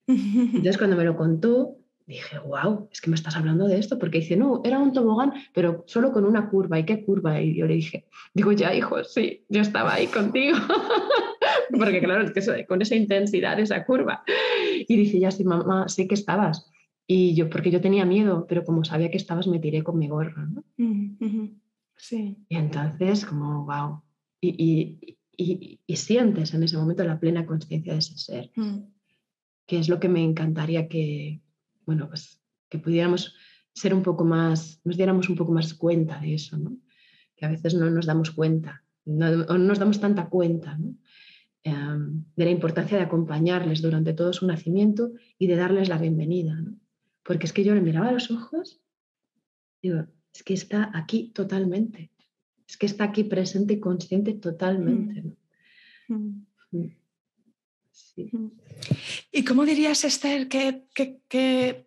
[0.53, 1.77] Entonces cuando me lo contó,
[2.07, 5.33] dije, wow, es que me estás hablando de esto, porque dice, no, era un tobogán,
[5.53, 6.79] pero solo con una curva.
[6.79, 7.41] ¿Y qué curva?
[7.41, 10.57] Y yo le dije, digo, ya, hijo, sí, yo estaba ahí contigo.
[11.71, 14.23] porque claro, es que con esa intensidad, esa curva.
[14.87, 16.71] Y dice, ya sí, mamá, sé que estabas.
[17.07, 20.07] Y yo, porque yo tenía miedo, pero como sabía que estabas, me tiré con mi
[20.07, 20.45] gorro.
[20.47, 20.63] ¿no?
[21.97, 22.37] Sí.
[22.49, 24.01] Y entonces, como, wow.
[24.41, 24.99] Y,
[25.37, 28.79] y, y, sientes en ese momento la plena conciencia de ese ser, mm.
[29.65, 31.41] Que es lo que me encantaría que,
[31.85, 32.39] bueno, pues
[32.69, 33.35] que pudiéramos
[33.73, 36.77] ser un poco más, nos diéramos un poco más cuenta de eso, ¿no?
[37.35, 40.95] Que a veces no nos damos cuenta, no, no nos damos tanta cuenta, ¿no?
[41.63, 46.53] Em, de la importancia de acompañarles durante todo su nacimiento y de darles la bienvenida,
[46.53, 46.79] ¿no?
[47.23, 48.79] Porque es que yo le miraba a los ojos,
[49.81, 52.11] digo, es que está aquí totalmente,
[52.67, 55.23] es que está aquí presente y consciente totalmente.
[56.07, 56.45] Mm.
[56.71, 56.95] Mm.
[58.17, 58.47] Mm.
[59.31, 61.85] ¿Y cómo dirías, Esther, que, que,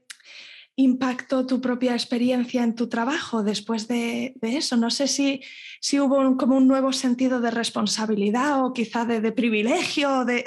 [0.77, 4.77] impactó tu propia experiencia en tu trabajo después de, eso?
[4.77, 5.43] No sé si,
[5.81, 10.45] si hubo como un nuevo sentido de responsabilidad o quizá de, privilegio, de,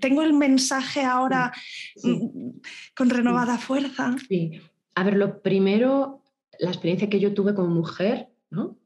[0.00, 1.52] tengo el mensaje ahora
[2.96, 4.16] con renovada fuerza.
[4.28, 4.60] Sí.
[4.94, 6.22] A ver, lo primero
[6.58, 8.78] la experiencia que yo tuve como mujer, ¿no?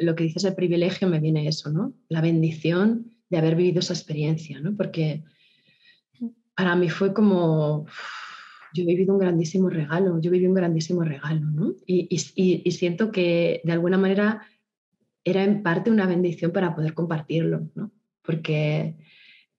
[0.00, 1.94] Lo que dices el privilegio me viene eso, ¿no?
[2.08, 4.76] La bendición de haber vivido esa experiencia, ¿no?
[4.76, 5.22] Porque
[6.54, 7.86] para mí fue como,
[8.74, 11.74] yo he vivido un grandísimo regalo, yo viví un grandísimo regalo, ¿no?
[11.86, 14.42] Y, y, siento que de alguna manera
[15.24, 17.92] era en parte una bendición para poder compartirlo, ¿no?
[18.22, 18.96] Porque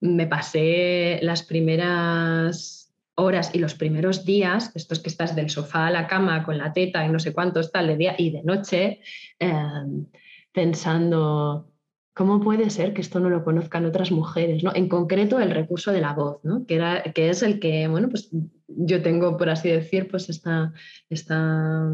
[0.00, 5.90] me pasé las primeras horas y los primeros días, estos que estás del sofá a
[5.90, 9.00] la cama con la teta y no sé cuánto tal de día y de noche,
[9.38, 10.06] em,
[10.52, 11.71] pensando,
[12.14, 14.62] ¿cómo puede ser que esto no lo conozcan otras mujeres?
[14.62, 14.72] ¿no?
[14.74, 16.66] En concreto, el recurso de la voz, ¿no?
[16.66, 18.30] que, era, que es el que, bueno, pues
[18.68, 20.72] yo tengo, por así decir, pues esta...
[21.08, 21.90] esta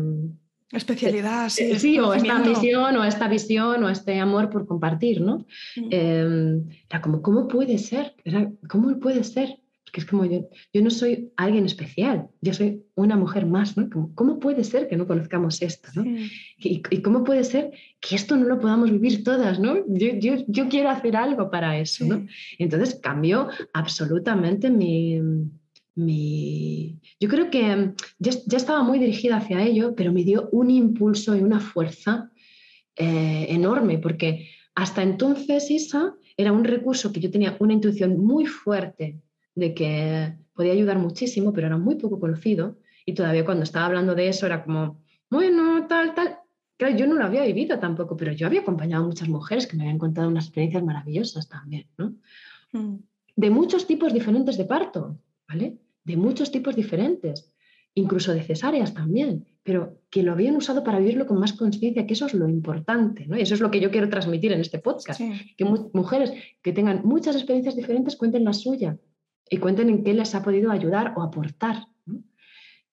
[0.71, 1.65] Especialidad, sí.
[1.65, 5.47] Eh, sí, o esta misión, o esta visión, o este amor por compartir, ¿no?
[5.77, 5.89] Mm.
[5.91, 8.15] Em, era como, ¿cómo puede ser?
[8.23, 9.61] Era, ¿Cómo puede ser
[9.91, 13.89] que es como yo, yo no soy alguien especial, yo soy una mujer más, ¿no?
[14.15, 16.05] ¿Cómo puede ser que no conozcamos esto, ¿no?
[16.59, 19.77] Y, cómo puede ser que esto no lo podamos vivir todas, ¿no?
[19.89, 22.27] Yo, yo, yo quiero hacer algo para eso, ¿no?
[22.59, 25.21] Entonces cambió absolutamente mi,
[25.95, 26.99] mi...
[27.21, 31.37] Yo creo que ya, ya, estaba muy dirigida hacia ello, pero me dio un impulso
[31.37, 32.31] y una fuerza
[32.97, 38.47] eh, enorme, porque hasta entonces Isa era un recurso que yo tenía una intuición muy
[38.47, 39.21] fuerte
[39.59, 44.15] de que podía ayudar muchísimo, pero era muy poco conocido y todavía cuando estaba hablando
[44.15, 46.39] de eso era como, bueno, tal, tal.
[46.77, 49.77] Claro, yo no lo había vivido tampoco, pero yo había acompañado a muchas mujeres que
[49.77, 52.15] me habían contado unas experiencias maravillosas también, ¿no?
[52.73, 52.97] Mm.
[53.35, 55.79] De muchos tipos diferentes de parto, ¿vale?
[56.05, 57.53] De muchos tipos diferentes,
[57.95, 62.15] incluso de cesáreas también, pero que lo habían usado para vivirlo con más conciencia, que
[62.15, 63.37] eso es lo importante, ¿no?
[63.37, 65.21] Y eso es lo que yo quiero transmitir en este podcast,
[65.57, 66.33] que mujeres
[66.63, 68.99] que tengan muchas experiencias diferentes cuenten la suya,
[69.51, 71.87] y cuenten en qué les ha podido ayudar o aportar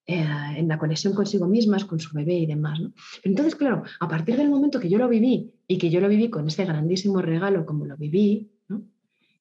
[0.07, 0.23] eh,
[0.57, 2.79] en la conexión consigo mismas, con su bebé y demás.
[3.23, 6.29] Entonces, claro, a partir del momento que yo lo viví y que yo lo viví
[6.29, 8.51] con ese grandísimo regalo como lo viví,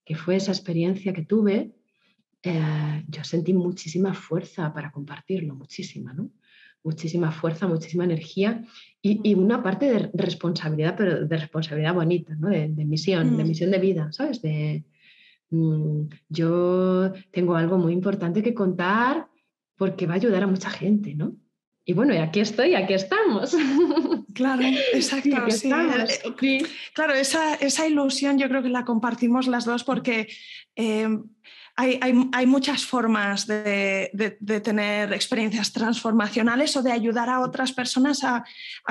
[0.07, 1.75] que fue esa experiencia que tuve,
[2.43, 6.31] eh, yo sentí muchísima fuerza para compartirlo, muchísima, ¿no?
[6.83, 8.65] Muchísima fuerza, muchísima energía
[9.03, 12.49] y, una parte de responsabilidad, pero de responsabilidad bonita, ¿no?
[12.49, 13.49] de, misión, de mm.
[13.49, 14.43] misión de vida, ¿sabes?
[14.43, 14.85] De,
[15.51, 19.29] yo tengo algo muy importante que contar
[19.77, 21.37] porque va a ayudar a mucha gente, ¿no?
[21.87, 23.57] Y bueno, y aquí estoy, aquí estamos.
[24.35, 25.29] Claro, exacto.
[26.43, 30.27] Eh, claro, esa, esa, ilusión yo creo que la compartimos las dos porque
[30.75, 31.07] eh,
[31.77, 34.11] hay, muchas formas de,
[34.63, 38.45] tener experiencias transformacionales o de ayudar a otras personas a,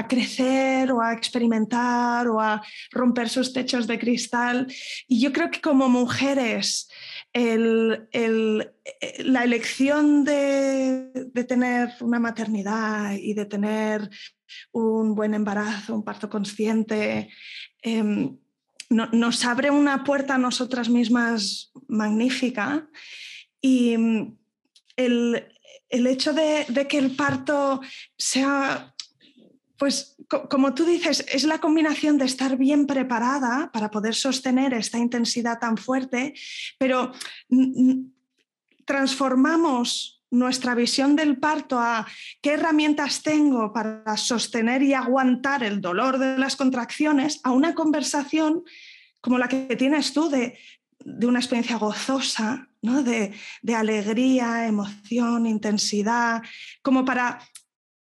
[0.07, 2.61] crecer o a experimentar o a
[2.91, 4.67] romper sus techos de cristal.
[5.07, 6.89] Y yo creo que como mujeres,
[7.34, 8.03] la
[9.43, 14.09] elección de, tener una maternidad y de tener
[14.71, 17.29] un buen embarazo, un parto consciente,
[18.94, 22.88] nos abre una puerta a nosotras mismas magnífica
[23.62, 24.38] y mm,
[24.96, 25.48] el,
[25.89, 27.82] hecho de, que el parto
[28.18, 28.94] sea,
[29.78, 30.16] pues
[30.50, 35.60] como tú dices, es la combinación de estar bien preparada para poder sostener esta intensidad
[35.60, 36.34] tan fuerte,
[36.78, 37.12] pero
[38.86, 42.07] transformamos nuestra visión del parto a
[42.41, 48.63] qué herramientas tengo para sostener y aguantar el dolor de las contracciones, a una conversación
[49.21, 50.57] como la que tienes tú de,
[51.05, 53.03] una experiencia gozosa, ¿no?
[53.03, 56.41] de, de alegría, emoción, intensidad,
[56.81, 57.39] como para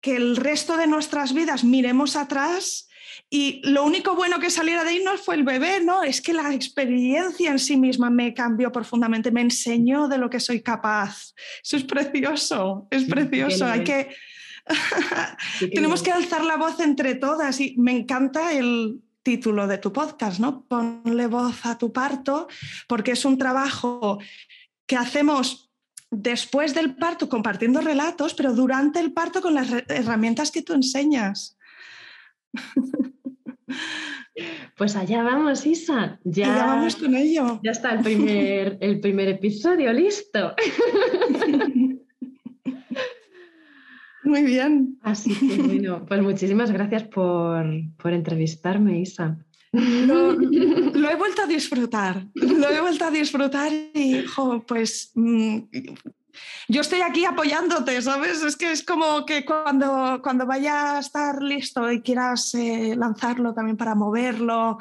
[0.01, 2.89] que el resto de nuestras vidas miremos atrás
[3.31, 6.03] y lo único bueno que saliera de ahí no fue el bebé, ¿no?
[6.03, 10.41] Es que la experiencia en sí misma me cambió profundamente, me enseñó de lo que
[10.41, 11.35] soy capaz.
[11.63, 13.67] Eso es precioso, es precioso.
[13.67, 14.15] Hay que...
[15.75, 20.39] Tenemos que alzar la voz entre todas y me encanta el título de tu podcast,
[20.39, 20.65] ¿no?
[20.67, 22.49] Ponle voz a tu parto,
[22.87, 24.19] porque es un trabajo
[24.87, 25.71] que hacemos
[26.11, 31.57] después del parto compartiendo relatos, pero durante el parto con las herramientas que tú enseñas.
[34.77, 36.19] Pues allá vamos, Isa.
[36.25, 37.61] Ya, vamos con ello.
[37.63, 40.55] Ya está el primer, el primer episodio, listo.
[44.25, 44.99] Muy bien.
[45.03, 47.65] Así que bueno, pues muchísimas gracias por,
[48.05, 49.39] entrevistarme, Isa.
[49.73, 54.25] Lo, lo, he vuelto a disfrutar, lo he vuelto a disfrutar y,
[54.67, 55.59] pues mm,
[56.69, 58.43] yo estoy aquí apoyándote, ¿sabes?
[58.43, 63.55] Es que es como que cuando, cuando vaya a estar listo y quieras eh, lanzarlo
[63.55, 64.79] también para moverlo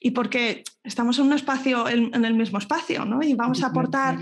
[0.00, 3.22] y porque estamos en un espacio, en, el mismo espacio, ¿no?
[3.22, 4.18] Y vamos a aportar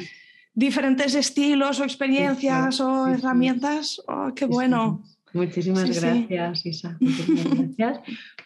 [0.55, 4.01] diferentes estilos o experiencias o herramientas.
[4.07, 5.03] Oh, ¡Qué bueno!
[5.33, 6.97] Muchísimas gracias, Isa.
[7.01, 8.01] Muchísimas gracias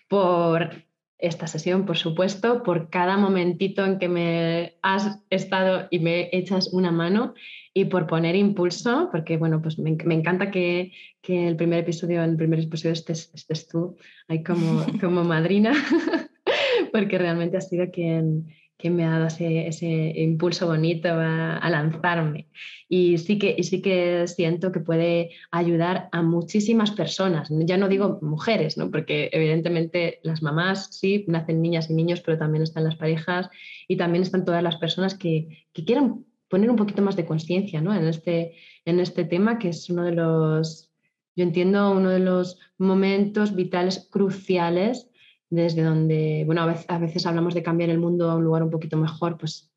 [0.09, 0.71] por
[1.19, 6.69] esta sesión, por supuesto, por cada momentito en que me has estado y me echas
[6.73, 7.35] una mano
[7.77, 10.93] y por poner impulso, porque bueno, pues me, encanta que,
[11.27, 13.97] el primer episodio, en el primer episodio estés, estés tú
[14.29, 15.73] ahí como, como madrina,
[16.93, 18.47] porque realmente has sido quien,
[18.77, 22.47] quien me ha dado ese, impulso bonito a, lanzarme.
[22.89, 27.89] Y sí, que, y sí que siento que puede ayudar a muchísimas personas, ya no
[27.89, 28.93] digo mujeres, ¿no?
[28.93, 33.49] porque evidentemente las mamás sí, nacen niñas y niños, pero también están las parejas
[33.89, 37.81] y también están todas las personas que, que quieran poner un poquito más de conciencia
[37.81, 37.95] ¿no?
[37.95, 40.91] en, este, en este tema, que es uno de los,
[41.37, 45.11] yo entiendo, uno de los momentos vitales cruciales
[45.51, 48.97] desde donde, bueno, a veces, hablamos de cambiar el mundo a un lugar un poquito
[48.97, 49.71] mejor, pues,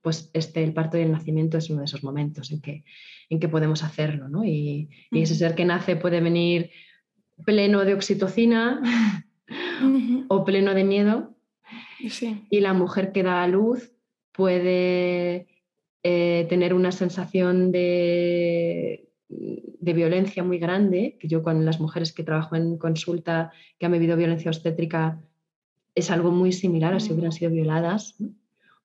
[0.00, 2.84] pues este, el parto y el nacimiento es uno de esos momentos en que,
[3.30, 4.44] en que podemos hacerlo, ¿no?
[4.44, 6.70] Y, ese ser que nace puede venir
[7.44, 8.80] pleno de oxitocina
[10.28, 11.34] o pleno de miedo.
[12.50, 13.92] Y la mujer que da a luz
[14.32, 15.48] puede
[16.06, 19.08] eh, tener una sensación de,
[19.80, 24.14] violencia muy grande, que yo con las mujeres que trabajo en consulta que han vivido
[24.14, 25.22] violencia obstétrica
[25.94, 28.16] es algo muy similar a si hubieran sido violadas.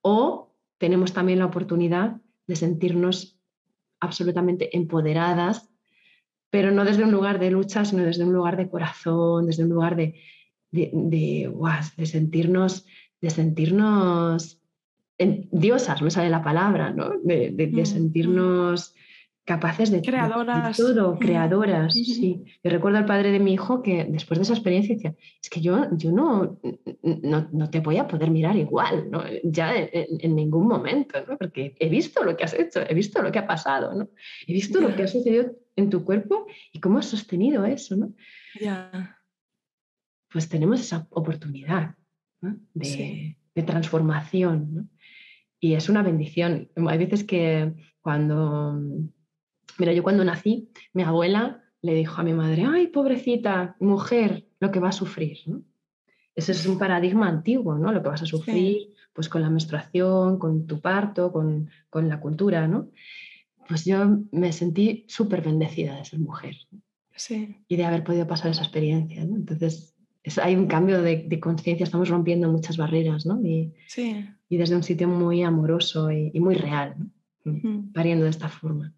[0.02, 3.38] O tenemos también la oportunidad de sentirnos
[4.00, 5.70] absolutamente empoderadas,
[6.50, 9.70] pero no desde un lugar de lucha, sino desde un lugar de corazón, desde un
[9.72, 10.22] lugar de,
[10.72, 11.52] de,
[11.98, 12.86] de sentirnos,
[13.20, 14.59] de sentirnos
[15.20, 17.12] diosas, me sale la palabra, ¿no?
[17.24, 18.96] de, mm, sentirnos
[19.50, 20.78] capaces de, creadoras.
[20.78, 21.96] todo, creadoras.
[21.96, 22.44] Sí.
[22.64, 25.60] Yo recuerdo al padre de mi hijo que después de esa experiencia decía, es que
[25.60, 26.60] yo, yo no,
[27.02, 29.24] no, te voy a poder mirar igual, ¿no?
[29.44, 31.36] ya en, ningún momento, ¿no?
[31.36, 34.10] porque he visto lo que has hecho, he visto lo que ha pasado, ¿no?
[34.46, 37.96] he visto lo que ha sucedido en tu cuerpo y cómo has sostenido eso.
[37.96, 38.14] ¿no?
[40.32, 41.96] Pues tenemos esa oportunidad
[42.76, 44.76] de, de transformación.
[44.76, 44.88] ¿no?
[45.60, 46.70] Y es una bendición.
[46.88, 48.80] Hay veces que cuando,
[49.78, 54.72] mira, yo cuando nací, mi abuela le dijo a mi madre, ay, pobrecita, mujer, lo
[54.72, 55.38] que va a sufrir.
[55.46, 55.64] ¿no?
[56.36, 57.92] Ese es un paradigma antiguo, ¿no?
[57.92, 62.20] Lo que vas a sufrir, pues con la menstruación, con tu parto, con, con la
[62.20, 62.90] cultura, ¿no?
[63.68, 66.56] Pues yo me sentí súper bendecida de ser mujer.
[67.16, 67.58] Sí.
[67.68, 69.36] Y de haber podido pasar esa experiencia, ¿no?
[69.36, 69.96] Entonces,
[70.42, 73.42] hay un cambio de, conciencia, estamos rompiendo muchas barreras, ¿no?
[73.44, 74.26] Y, sí.
[74.50, 77.92] Y desde un sitio muy amoroso y, muy real, ¿no?
[77.94, 78.94] pariendo de esta forma.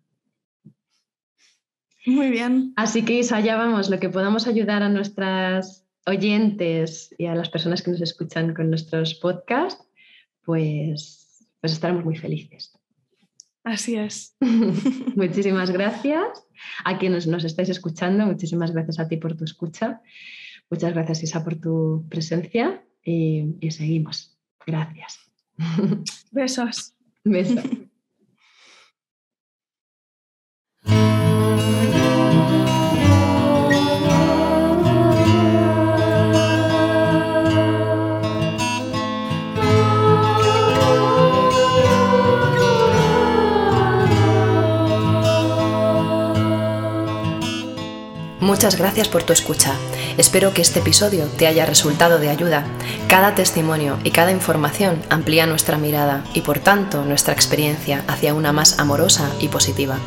[2.06, 2.74] Muy bien.
[2.76, 7.50] Así que Isa, ya vamos, lo que podamos ayudar a nuestras oyentes y a las
[7.50, 9.86] personas que nos escuchan con nuestros podcasts,
[10.44, 12.78] pues, pues estaremos muy felices.
[13.64, 14.36] Así es.
[15.16, 16.48] muchísimas gracias
[16.84, 20.02] a quienes nos estáis escuchando, muchísimas gracias a ti por tu escucha.
[20.70, 24.40] Muchas gracias, Isa, por tu presencia y, y seguimos.
[24.66, 25.31] Gracias.
[26.32, 26.94] Besos.
[27.24, 27.64] Besos.
[48.62, 49.74] Muchas gracias por tu escucha.
[50.20, 52.64] Espero que este episodio te haya resultado de ayuda.
[53.08, 58.52] Cada testimonio y cada información amplía nuestra mirada y por tanto nuestra experiencia hacia una
[58.52, 59.98] más amorosa y positiva.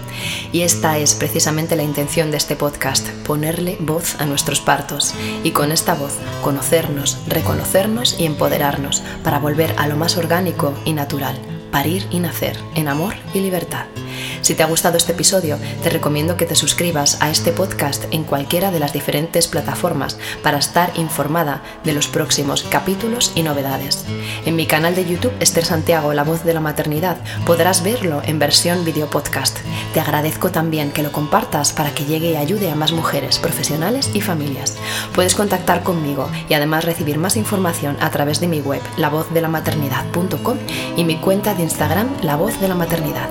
[0.52, 5.50] Y esta es precisamente la intención de este podcast, ponerle voz a nuestros partos y
[5.50, 11.40] con esta voz conocernos, reconocernos y empoderarnos para volver a lo más orgánico y natural,
[11.74, 13.86] parir y nacer en amor y libertad.
[14.42, 18.22] Si te ha gustado este episodio, te recomiendo que te suscribas a este podcast en
[18.22, 24.04] cualquiera de las diferentes plataformas para estar informada de los próximos capítulos y novedades.
[24.44, 28.38] En mi canal de YouTube, Esther Santiago, La Voz de la Maternidad, podrás verlo en
[28.38, 29.58] versión video podcast.
[29.94, 34.10] Te agradezco también que lo compartas para que llegue y ayude a más mujeres, profesionales
[34.14, 34.76] y familias.
[35.12, 40.58] Puedes contactar conmigo y además recibir más información a través de mi web, lavozdelamaternidad.com
[40.96, 43.28] y mi cuenta de Instagram, La Voz de la Maternidad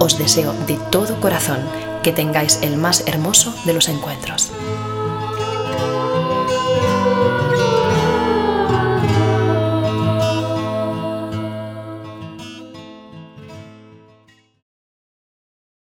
[0.00, 1.60] os deseo de todo corazón
[2.02, 4.52] que tengáis el más hermoso de los encuentros.